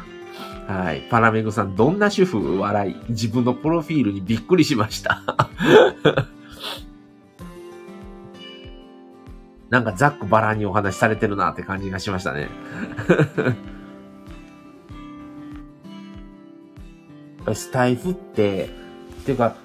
[0.67, 1.03] はい。
[1.11, 2.59] パラメグさん、どんな主婦？
[2.59, 2.97] 笑い。
[3.11, 5.23] 自分のプロフィールにびっくりしました。
[9.71, 12.49] なんかざっくばらんにお話しされてるなって感じがしましたね。
[17.55, 18.71] スタイフって、
[19.23, 19.57] っていうか、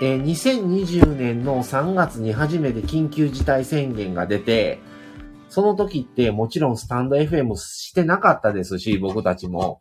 [0.00, 4.78] えー、2020年の3月に初めて緊急事態宣言が出て、
[5.48, 9.80] その時ってもちろんスタンド FM してなかったですし、僕たちも。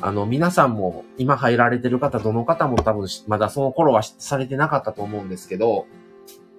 [0.00, 5.86] あの、皆さんも今入られてる方、どの方も多分まだその頃はされてなかったと思うんですけど、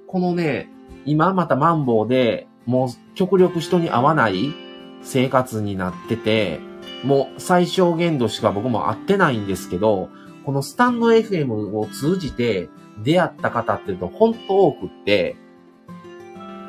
[0.07, 0.69] このね、
[1.05, 4.53] 今またマンボウでもう極力人に会わない
[5.01, 6.59] 生活になってて、
[7.03, 10.09] もう最小限度しか僕も会ってないんですけど、
[10.45, 12.69] このスタンド FM を通じて
[13.03, 15.36] 出会った方っていうと本当多くって、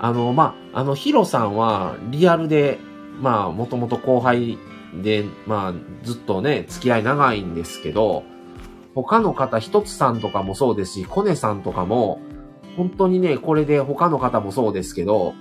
[0.01, 2.79] あの、まあ、あの、ヒロさんはリアルで、
[3.21, 4.59] まあ、もともと後輩
[5.03, 8.25] で、まあ、ずっとね、付き合い長いんですけど、
[8.95, 12.21] 他の方、ひとつさんとかもそうですし、コネさんとかも、
[12.77, 15.35] 本当にね、これで他の方もそうですけど、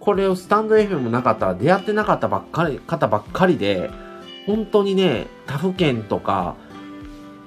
[0.00, 3.90] これをスタンド FM なかったら出会ってなかったばっかり、方ばっかりで、
[4.46, 6.56] 本当にね、他府県とか、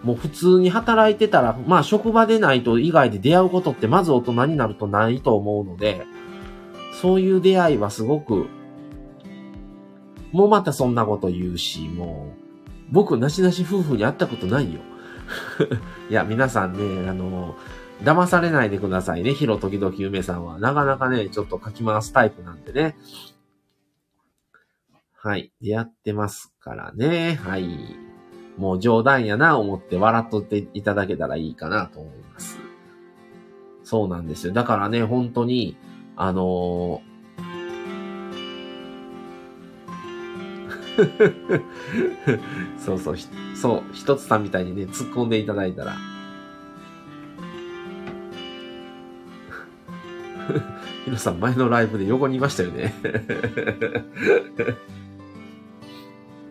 [0.03, 6.05] もう普通に働いてたら、まあ職場でないと以外で出会うことってまず大人になるとないと思うので、
[7.01, 8.47] そういう出会いはすごく、
[10.31, 12.41] もうまたそんなこと言うし、もう、
[12.91, 14.79] 僕、なしなし夫婦に会ったことないよ。
[16.09, 17.55] いや、皆さんね、あの、
[18.03, 19.33] 騙されないでくださいね。
[19.33, 20.59] ヒロ時々梅さんは。
[20.59, 22.95] なかなかね、ちょっと書き回すタイプなんでね。
[25.13, 25.51] はい。
[25.61, 27.39] 出会ってますからね。
[27.43, 27.67] はい。
[28.57, 32.57] もう冗談やな思って笑っとっていただけたらいいかなと思います。
[33.83, 34.53] そうなんですよ。
[34.53, 35.77] だからね、本当に、
[36.20, 40.97] あのー、
[42.84, 43.18] そうそう、
[43.55, 45.95] そう、一つさんみたいにね、突っ込んでいただいたら。
[51.05, 52.95] ヒロさん、前のライブで横にいましたよね。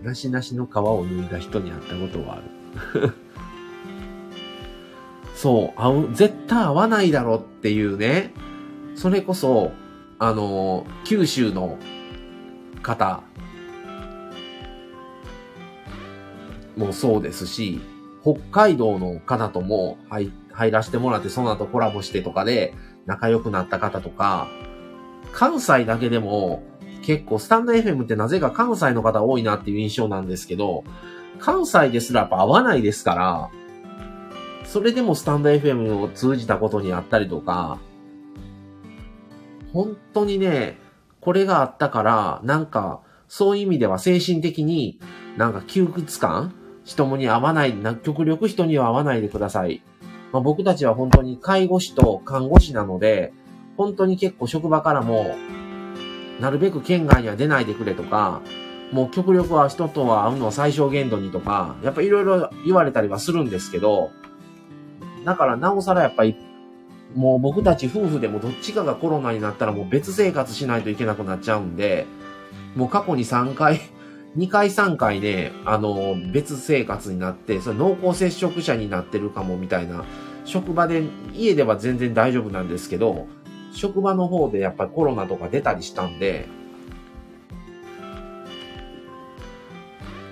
[0.04, 2.44] なしなしの皮を脱いだ人に会ったことはある。
[5.34, 8.32] そう、合う、絶対合わないだろっていうね。
[8.96, 9.72] それこそ、
[10.18, 11.78] あの、九州の
[12.82, 13.22] 方、
[16.76, 17.80] もそうですし、
[18.22, 22.74] 北海道の方とも入入らせてもらって、その後コラボしてとかで
[23.06, 24.48] 仲良くなった方とか、
[25.32, 26.62] 関西だけでも
[27.02, 30.84] 結構スタンド FM ってなぜか関西の方多いなっていう印象なんですけど、
[31.38, 33.50] 関西ですらやっぱ合わないですから、
[34.64, 37.78] それでもスタンド FM を通じたことにあったりとか、
[39.72, 40.78] 本当にね、
[41.20, 45.00] これがあったから、なんか、そういう意味では精神的に
[45.36, 46.54] なんか窮屈感
[46.84, 49.82] 人に合わない、極力人には合わないでください。
[50.32, 53.32] まあ、僕たちは本当に介護士と看護師なので、
[53.76, 55.34] 本当に結構職場からも、
[56.40, 58.42] なるべく県外には出ないでくれとか、
[58.92, 64.10] もう極力は人とは会うのを最小限度にとか、やっぱいろいろ言われたりはするんですけど、
[65.24, 66.36] だからなおさらやっぱり、
[67.14, 72.06] もう僕たち夫婦でもどっちかがコロナになったらもう別生活しないといけなくなっちゃうんで、
[72.74, 73.80] もう過去に3回、
[74.36, 80.04] 2回3回ね、あの、別生活になって、それ濃厚接触者になってるかもみたいな、
[80.44, 81.02] 職場で、
[81.34, 83.26] 家では全然大丈夫なんですけど、
[83.72, 86.48] 職場の方でやっぱりコロナとか出たりしたんで、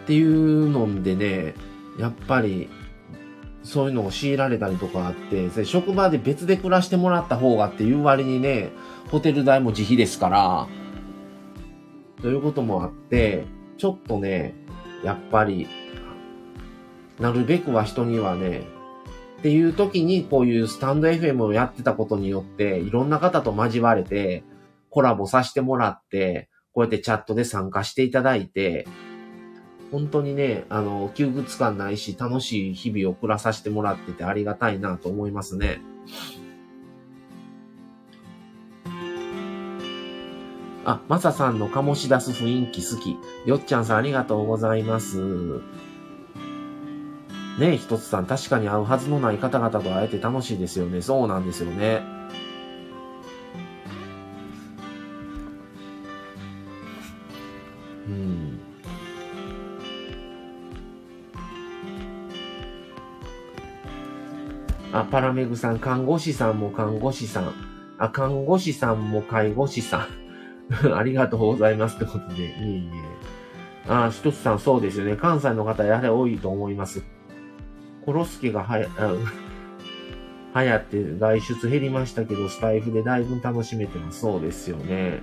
[0.05, 1.55] っていうのでね、
[1.99, 2.69] やっぱり、
[3.65, 8.71] そういうのを強いられたりとかあって、職場で別で暮らしてもらった方がっていう割にね、
[9.11, 10.69] ホテル代も自費ですから、
[12.21, 13.45] ということもあって、
[13.79, 14.55] ちょっとね、
[15.03, 15.67] やっぱり、
[17.19, 18.67] なるべくは人にはね、
[19.39, 24.45] っていう時にこういうスタンド FM をやってたことによって、いろんな方と交われて、
[24.91, 28.87] コラボさせてもらって、こうやってチャットで参加していただいて、
[29.95, 35.81] 本当にね、あの、窮屈感ないし、楽しい日々を暮らさせてもらっててありがたいなと思いますね。
[40.85, 43.17] あ、まささんの醸し出す雰囲気好き。
[43.49, 45.23] よっちゃんさんありがとうございます。
[47.61, 51.03] ねえ、ひとつさん、確かに会うはずのない方々と会えて楽しいですよね。
[51.03, 52.03] そうなんですよね。
[64.95, 67.53] あ、パラメグさん、看護師さんも看護師さん。
[67.99, 70.07] あ、看護師さんも介護士さ
[70.87, 70.95] ん。
[70.97, 72.43] ありがとうございますってことで。
[72.43, 72.89] いえい
[73.89, 73.93] え。
[73.93, 75.17] あ、ひとつさん、そうですよね。
[75.17, 77.05] 関西の方、やはり多いと思います。
[78.07, 78.87] コロスケがはや、
[80.57, 84.21] 流行って外出減りましたけど、スタイフでだいぶ楽しめてます。
[84.21, 85.21] そうですよね。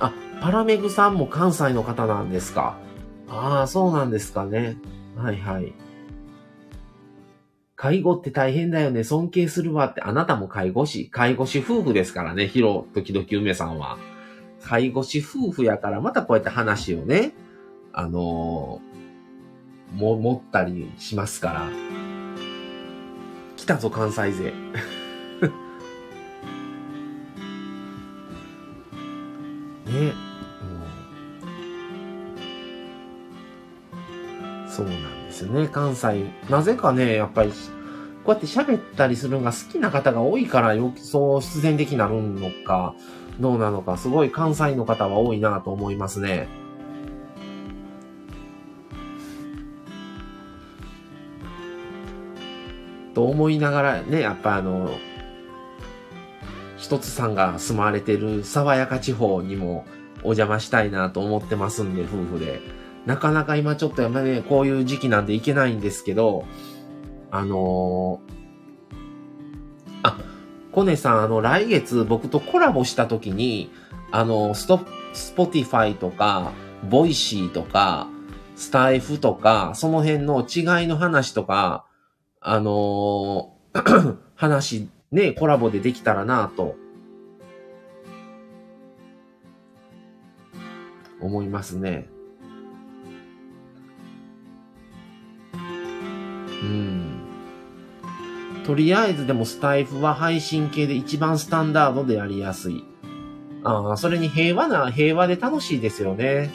[0.00, 2.76] あ、パラメグさんも関西の方なんですか？
[3.36, 4.76] ああ、そうなんですかね。
[5.16, 5.72] はいはい。
[7.74, 9.02] 介護って大変だよね。
[9.02, 10.00] 尊敬するわって。
[10.02, 11.10] あなたも介護士。
[11.10, 12.46] 介護士夫婦ですからね。
[12.46, 13.98] ヒロ、時々梅さんは。
[14.62, 17.32] 介護士夫婦やから、またこうやって話をね、
[17.92, 21.68] あのー、も、持ったりしますから。
[23.56, 24.52] 来たぞ、関西勢。
[29.86, 30.33] ね。
[34.74, 35.68] そうなんですよね。
[35.68, 36.24] 関西。
[36.50, 37.54] なぜかね、やっぱり、こ
[38.26, 42.96] うやって喋ったりするのが好きな方が多いから、よそう必然的になるのか、
[43.38, 46.48] どうなのか、すごい関西の方は多いなと思いますね。
[53.14, 54.90] と思いながらね、やっぱあの、
[56.76, 59.86] 一つさんが住まわれてる爽やか地方にも
[60.24, 62.83] お邪魔したいなと思ってますんで、夫婦で。
[63.06, 66.44] なかなか今ちょっとやっぱね、こういう時期なんで行けないんですけど、
[67.30, 68.34] あのー、
[70.02, 70.18] あ、
[70.72, 73.70] コネさん、あの、来月僕とコラボした時に、
[74.10, 74.80] あの、スト、
[75.12, 76.52] スポティファイとか、
[76.88, 78.08] ボイシーとか、
[78.56, 81.84] スタエフとか、その辺の違いの話とか、
[82.40, 86.76] あのー、 話、ね、コラボでできたらなと、
[91.20, 92.13] 思いますね。
[96.64, 98.64] うん。
[98.64, 102.84] とりあえずでもスタイフは配信系で一番スタンダードでやりやすい。
[103.62, 106.50] ああ、それに平和な、平和で楽しいですよね。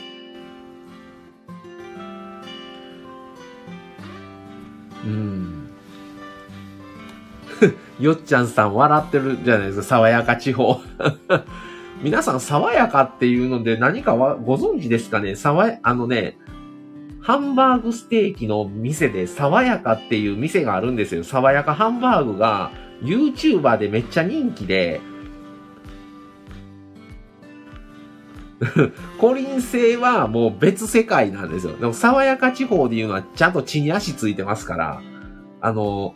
[5.05, 5.69] うん。
[7.99, 10.81] よっちゃんさん笑ってるじゃないですか、爽やか地方。
[12.01, 15.35] 皆さん、爽やかっていうので何かはご存知ですかね？
[15.35, 16.37] 爽や、あのね、
[17.29, 21.23] ハンバーグステーキの店で爽やかっていう店があるんですよ。
[21.23, 22.71] 爽やかハンバーグが
[23.03, 24.99] YouTuber でめっちゃ人気で、
[29.21, 31.77] コリン星はもう別世界なんですよ。
[31.77, 35.03] でも、爽やか地方でいうのはちゃんと地に足ついてますから、
[35.61, 36.15] あの、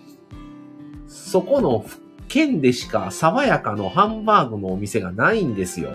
[1.05, 1.85] そこの
[2.27, 5.91] 県でしか爽やかのハンバーグのお店がないんですよ。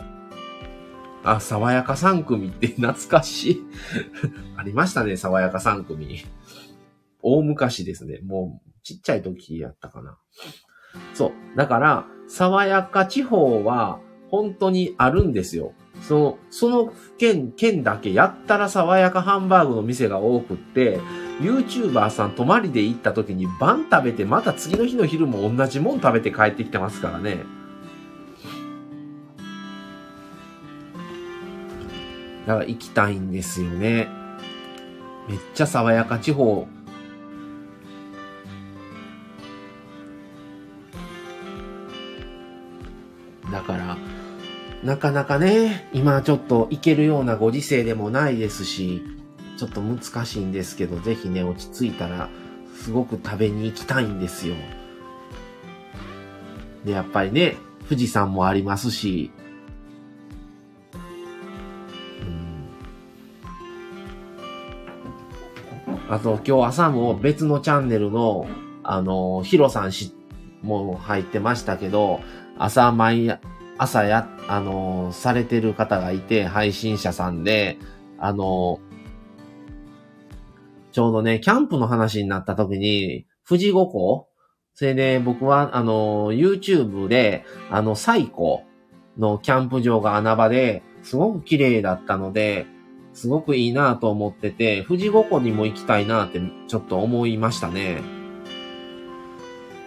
[1.25, 3.66] あ、爽やか3組って懐かしい
[4.57, 6.25] ありましたね、爽やか3組。
[7.23, 8.21] 大昔ですね。
[8.25, 10.19] もう、ちっちゃい時やったかな。
[11.14, 11.57] そう。
[11.57, 14.01] だから、爽やか地方は、
[14.31, 15.73] 本当にあるんですよ。
[16.03, 21.01] その、その県、県だけやったら爽やかハンバーグの店が多くって、
[21.41, 27.45] YouTuber さん泊まりで行った時に晩食べてまた次の日の昼も同じもん食べて帰ってきてますからね。
[32.49, 34.09] だから行きたいんですよね。
[35.28, 36.66] めっちゃ爽やか地方。
[43.53, 43.99] だから、
[44.82, 49.03] なかなかね、今ちょっと行けるようなご時世でもないですし、
[49.59, 52.30] ちょっと難しいんですけど、ぜひね、落ち着いたら、
[52.74, 54.55] すごく食べに行きたいんですよ。
[56.86, 57.57] で、やっぱりね、
[57.90, 59.32] 富士山もありますし、
[66.09, 68.47] あと、今日朝も別のチャンネルの、
[68.83, 70.15] あの、ヒロさんし、
[70.63, 72.21] も入ってましたけど、
[72.59, 73.39] 朝毎、
[73.77, 77.79] 朝や、あの、されてる方がいて、配信者さんで、
[78.19, 78.81] あの、
[80.93, 84.29] ちょうどね、キャンプの話になった時に、富士五湖
[84.75, 88.61] それで僕は、あの、YouTube で、あの、最古
[89.19, 92.67] のキャンプ場が穴場で、すごく綺麗だったので、
[93.19, 98.01] すごくいいなと思ってて、富士五湖にも行きたいなってちょっと思いましたね。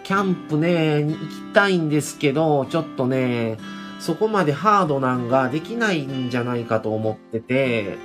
[0.04, 1.18] キャンプね、行き
[1.54, 3.58] たいんですけど、ちょっとね、
[4.02, 7.98] そこまでハードなんができないんじゃないかと思ってて、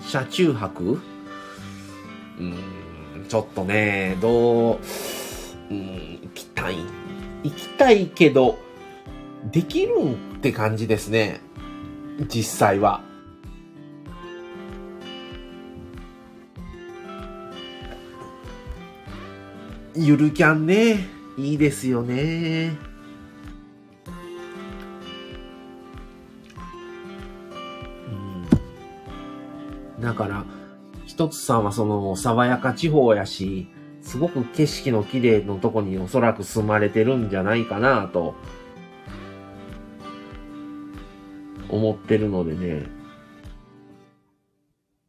[0.00, 1.00] 車中泊？
[2.38, 2.54] うん、
[3.28, 4.78] ちょっとね、どう、
[5.70, 6.78] うん、行きたい。
[7.42, 8.58] 行きたいけど、
[9.52, 11.42] できるんって感じですね。
[12.20, 13.02] 実際は。
[19.96, 21.06] ゆるキャンね、
[21.38, 22.76] いいですよね。
[29.96, 30.44] うん、だから、
[31.06, 33.68] 一つさんはその、爽やか地方やし、
[34.02, 38.34] すごく景色の綺麗のとこにおそらく住まれてるんじゃないかなと
[41.68, 42.86] 思ってるのでね、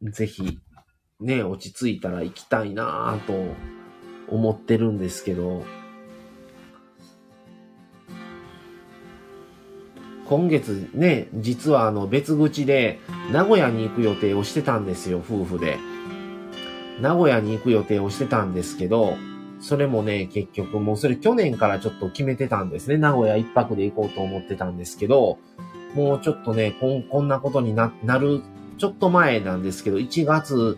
[0.02, 0.58] ぜひ、
[1.20, 3.54] ね、落ち着いたら行きたいなぁと
[4.28, 5.64] 思ってるんですけど、
[10.28, 12.98] 今月ね、実はあの別口で
[13.30, 15.78] 名古屋に行く予定をしてたんですよ、夫婦で。
[17.00, 19.16] 名古屋に行く予定をしてたんですけど、
[19.60, 22.98] それもね、結局もうそれ去年からちょっと決めてたんですね。
[22.98, 25.38] 名古屋一泊で行こうと思ってたんですけど、
[25.96, 28.42] もうちょっとね、こんこんなことにななる、
[28.76, 30.76] ちょっと前なんですけど、1月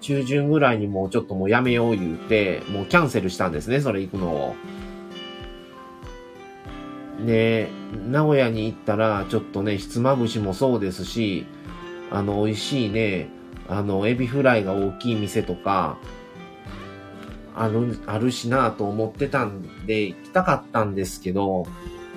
[0.00, 4.54] 中旬ぐらいにもうちょっともうやめよう言うて、もうキャンセルしたんですね、それ行くのを。
[7.26, 7.68] で、
[8.08, 11.46] 名古屋に行ったら、ちょっとね、ひつまぶしもそうですし、
[12.12, 13.28] あの、美味しいね、
[13.68, 15.98] あの、エビフライが大きい店とか、
[17.56, 21.66] ある、あるしなと思ってたんで、行きたかったんですけど、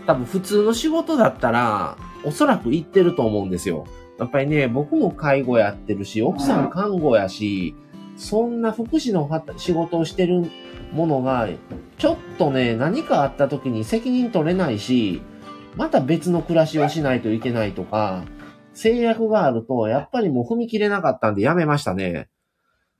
[0.05, 3.85] 多分普通の仕事だったら、おそらく行ってると思うんですよ。
[4.19, 7.75] やっぱりね、僕も介護やってるし、奥さん看護やし、
[8.15, 10.49] そんな福祉の仕事をしてる
[10.91, 11.47] ものが、
[11.97, 15.21] ちょっとね、何かあった時に責任取れないし、
[15.75, 18.23] また別の暮らしをしないといけないとか、
[18.73, 22.27] 制約があると、やっぱりもう踏み切れなかったんでやめましたね。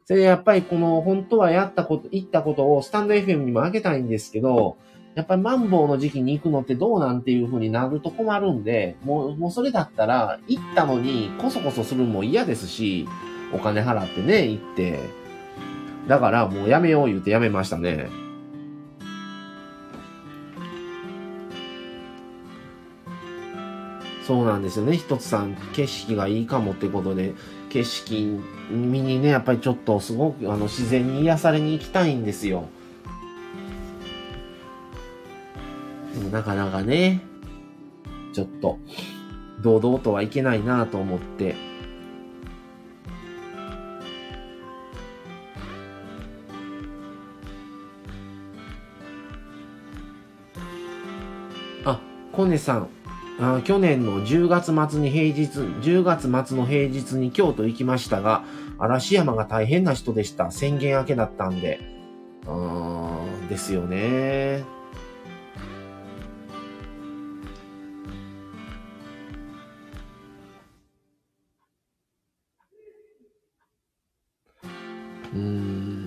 [0.05, 4.77] それでやっぱりこの、本当はやったこと、言ったことをスタンド FM にもあげたいんですけど、
[5.17, 13.09] やっぱりマンボウの時期に行くのってどうなんていう風になると困るんで、もう、もうそれだったら、行ったのにこそこそするのも嫌ですし、
[13.51, 14.99] お金払ってね、行って。
[16.07, 18.09] だからもうやめよう言うてやめましたね。
[24.27, 24.97] そうなんですよね。
[24.97, 27.33] 一つさん、景色がいいかもってことで、
[27.71, 28.39] 景色
[28.69, 32.69] 見にね、やっぱりちょっとすごくあの自然に癒されに行きたいんですよ。
[36.17, 37.21] でもなかなかね、
[38.33, 38.79] ちょっと、
[39.61, 41.55] 堂々とはいけないなと思って、
[51.85, 52.89] あ、コネさん、
[53.39, 58.43] あ去年の10月末に平日、10月末の平日に京都行きましたが、
[58.79, 60.49] 嵐山が大変な人でした。
[60.49, 61.79] 宣言明けだったんで。
[62.47, 64.76] うー、ですよね。
[75.33, 75.97] うーん。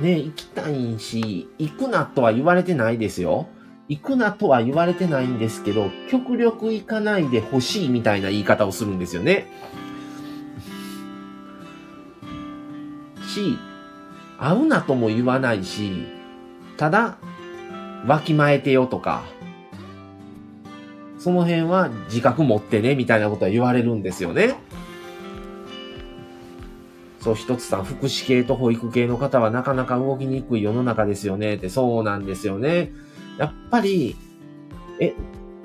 [0.00, 3.46] ね、行きたいし、行くなとは言われてないですよ。
[3.88, 9.46] 行くなとは言われてないんですけど、極力行かないでほしいみたいな言い方をするんですよね。
[13.26, 13.58] し、
[14.38, 16.04] 会うなとも言わないし、
[16.76, 17.16] ただ、
[18.06, 19.24] わきまえてよとか、
[21.18, 24.56] その辺は自覚持ってね、みたいなことは言われるんですよね。
[27.26, 32.92] そう、一つさん、福祉系と保育系の方はなかなか動きにくい世の中ですよねって、そうなんですよね。
[33.36, 34.14] やっぱり、
[35.00, 35.12] え、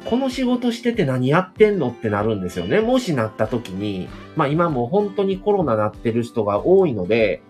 [0.05, 2.81] この仕事してて何やってんのってなるんですよね。
[2.81, 7.43] もしなった時に、まあ今も本当にコロナなってる人が多いので、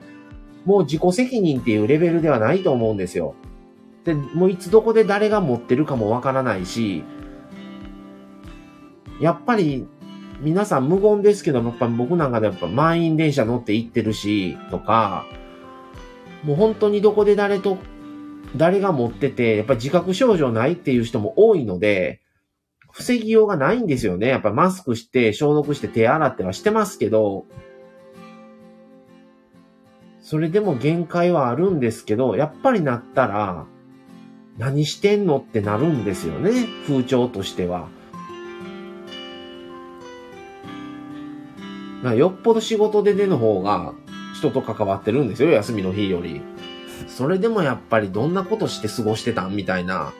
[0.65, 3.35] もう自己責任っていうレベルではないと思うんですよ。
[4.03, 7.05] で、もういつどこで誰が持ってるかもわからないし、
[9.21, 9.87] やっぱり
[10.41, 15.27] 皆さん無言ですけど、やっぱ僕なんかでやっぱ満員電車乗って行ってるし、とか、
[16.43, 17.77] もう本当にどこで誰と、
[18.55, 22.21] 誰が持ってて、やっぱ自覚症状ないっていう人も多いので、
[22.91, 24.27] 防ぎようがないんですよね。
[24.27, 27.45] やっぱマスクして消毒して手洗ってはしてますけど、
[30.21, 33.67] それでも限界はあるんですけど、やっぱりなったら、
[34.57, 36.51] 何してんのってなるんですよね。
[36.87, 37.89] 風潮としては。
[42.03, 43.93] なよっぽど仕事で出の方が
[44.35, 46.41] 人と関わってるんですよ、休みの日より。
[47.07, 50.13] それでもやっぱりどんなことして過ごしてたんみたいな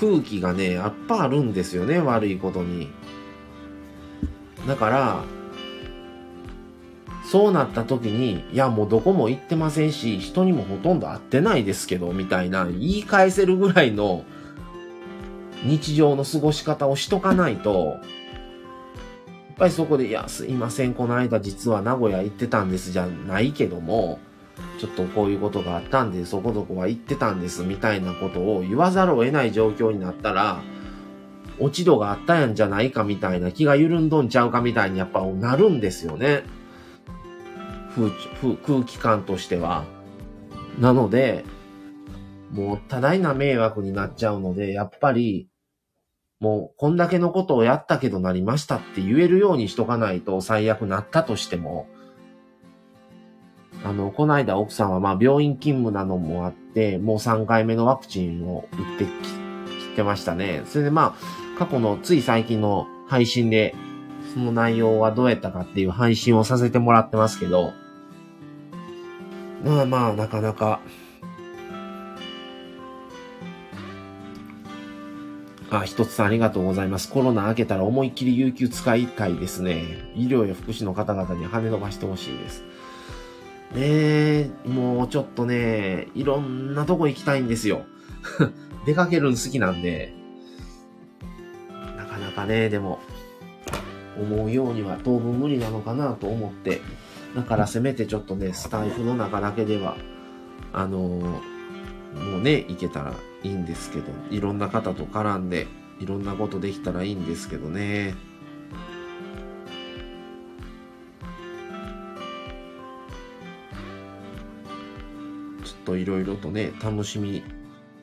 [0.00, 2.88] 空気がね、やっぱあるんですよね、悪いことに。
[4.66, 5.24] だから、
[7.24, 14.24] そうなった時に、いやもうどこも行ってませんし、人にもほとんど会ってないですけど、みたいな言い返せるぐらいの
[15.64, 17.96] 日常の過ごし方をしとかないと、
[19.56, 24.18] っぱりそこで、いや、すいません、この間実は名古屋行ってたんですじゃないけども、
[24.78, 30.60] ちょっとこういうことがあったんで、そこそこは行ってたんです、みたいなことを言わざるを得ない状況になったら、
[31.58, 36.42] 落ち度があったやんじゃないかみたいな気が緩んどんちゃうかみたいにやっぱなるんですよね。
[37.94, 39.86] 空空気感としては。
[40.78, 41.46] なので、
[42.52, 45.48] もう多大な迷惑になっちゃうので、やっぱり
[46.40, 51.88] もうこんだけのことをやったけどなりましたって言えるようにしとかないと最悪なったとしても、
[53.84, 60.62] あの、この間奥さんはまあ病院勤務なのもあって、もう3回目のワクチンを打ってきてましたね。
[60.66, 63.74] それでまあ、過去のつい最近の配信で、
[64.34, 67.72] その内容はどうやったかっていう配信をさせてもらってますけど、
[69.64, 70.80] まあまあ、なかなか、
[75.70, 77.10] あ、一つさんありがとうございます。
[77.10, 80.10] コロナ明けたら思いっきり有給使いたいですね。
[80.14, 82.62] 医療や福祉の方々に跳ね伸ばしてほしいです。
[83.74, 87.82] ねえ、もうちょっとね、いろんなとこ行きたいんですよ。
[88.86, 90.14] 出かけるの好きなんで。
[91.96, 93.00] なかなかね、でも、
[94.18, 96.80] 思うようには当分無理なのかなと思って。
[97.34, 99.96] だからせめてちょっとね、スタイフの中だけでは、
[100.72, 101.56] あのー
[102.16, 105.66] もうね、いけたらいいんですけど、いろんな方と絡んで、
[106.00, 108.14] いろんなことできたらいいんですけどね。
[115.64, 117.42] ちょっといろいろとね、楽しみ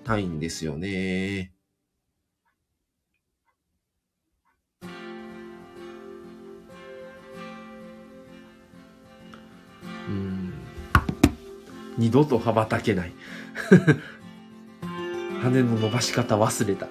[0.03, 1.53] たいんですよね。
[10.07, 10.53] うん。
[11.97, 13.13] 二度と羽ばたけない。
[15.43, 16.87] 羽の伸ばし方忘れた。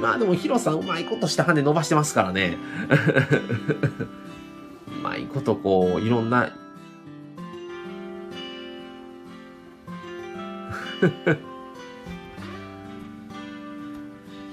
[0.00, 2.56] まあでもヒロさんうまいことして羽伸ばしてますからね。
[4.88, 6.52] うまいことこう、いろんな、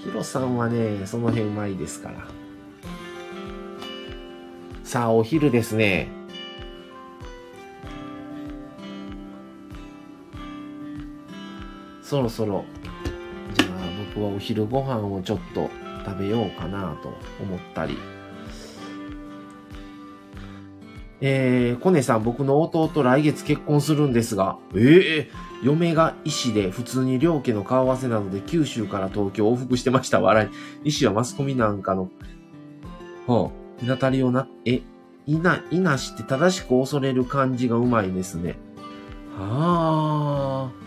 [0.04, 2.28] ヒロさんはね、その辺うまいですから。
[4.84, 6.08] さあ、お昼ですね。
[12.02, 15.70] そろそろ、ゃあ僕はお昼ご飯をちょっと
[16.06, 17.10] 食べようかなと
[17.42, 17.98] 思ったり。
[21.22, 30.20] えー、コネさん、僕の弟来月結婚するんですが、ええー、嫁が医師で普通に両家の顔合わせなどで九州から東京往復してました。
[30.20, 30.50] 笑
[30.84, 30.90] い。
[30.90, 32.10] 医師はマスコミなんかの、
[33.28, 34.82] はあ、日当たりをな、え、
[35.26, 38.58] いな、いなして正しく恐れる感じがうまいですね。
[39.38, 40.85] はあ。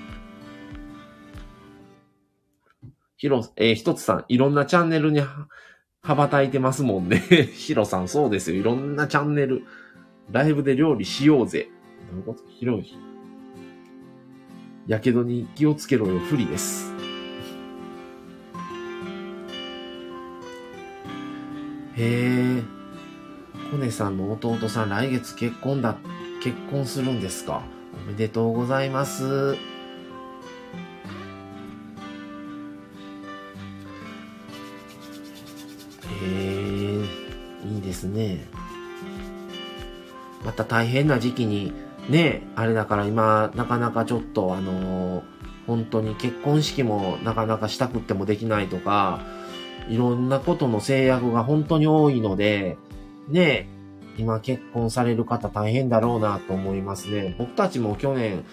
[3.18, 5.20] ひろ、えー、ひとつさん、いろんなチャンネルに
[6.02, 7.18] 羽ばたいてますもんね。
[7.52, 8.60] ヒロさん、そうですよ。
[8.60, 9.64] いろんなチャンネル。
[10.30, 11.68] ライブで料理しようぜ。
[12.12, 12.96] なるほど、広い。
[14.86, 16.94] やけどに気をつけろよ、不利です。
[21.96, 22.62] へえ。
[23.72, 25.96] コネさんの弟さん来月結婚だ、
[26.40, 27.64] 結婚するんですか？
[28.06, 29.04] おめでとうございま。
[29.04, 29.56] す
[40.58, 41.72] また大変な時期に、
[42.08, 45.22] ね、あれだから今、なかなかちょっとあのー、
[45.68, 49.20] 本当に結婚式もなかなかしたくってもできないとか、
[49.88, 52.76] いろんなことの制約が本当に多いので、
[53.28, 53.68] ね、
[54.16, 57.36] 今結婚される方大変だろうなと思いますね。
[57.38, 58.44] 僕たちも去年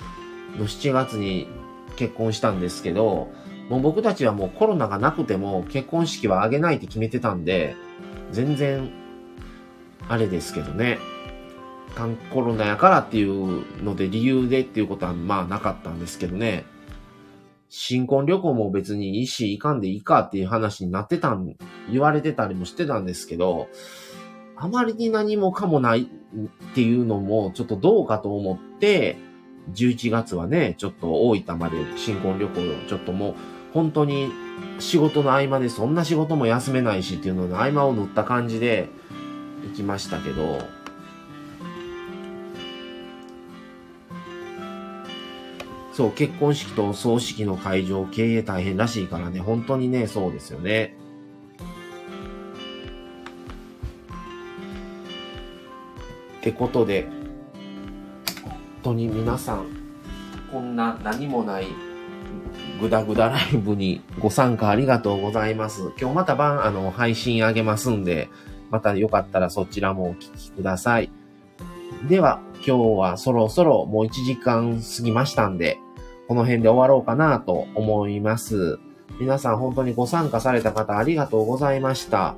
[0.60, 1.48] の7月に
[1.96, 3.30] 結婚したんですけど、
[3.68, 7.76] もう僕たちはもうコロナがなくても結婚式は挙げないって決めてたんで、
[8.32, 8.92] 全然
[10.08, 11.00] あれですけどね。
[12.32, 16.66] コロナやからっていうので理由でっていうことはまあなかったんですけどね。
[17.70, 21.56] 新婚旅行も別にいいし、いかんでいいかっていう話になってたん、
[21.92, 23.68] 言われてたりもしてたんですけど、
[24.56, 26.08] あまりに何もかもないっ
[26.74, 29.18] ていうのもちょっとどうかと思って、
[29.74, 33.36] 11月はね、ちょっと大分まで新婚旅行ちょっともう
[33.74, 34.32] 本当に
[34.80, 38.90] 仕事の合間でそんな仕事も休めないしっていうのの合間を縫った感じで、
[39.68, 40.60] 行きましたけど、
[45.96, 50.94] そう、結婚式と葬式の会場、経営大変らしいからね、本当にね、そうですよね。
[56.40, 57.08] ってことで、
[58.44, 58.54] 本
[58.84, 59.68] 当に皆さん、
[60.52, 61.68] こんな何もない
[62.82, 65.94] グダグダライブにご参加ありがとうございます。
[65.98, 68.28] 今日また晩、あの、配信あげますんで、
[68.70, 71.10] またよかったらそちらもお聞きください。
[72.10, 75.80] では、今日はそろそろもう1時間過ぎましたんで、
[76.28, 78.80] この辺で終わろうかなと思います。
[79.20, 82.36] 皆さん本当にご参加された方ありがとうございました。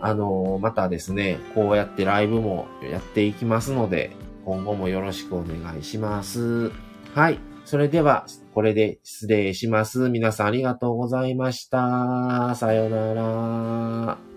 [0.00, 4.14] あの、またですね、こうやってライブもやっていきますので、
[4.44, 6.70] 今後もよろしくお願いします。
[7.14, 7.38] はい。
[7.64, 10.10] それでは、これで失礼します。
[10.10, 12.54] 皆さんありがとうございました。
[12.54, 14.33] さようなら。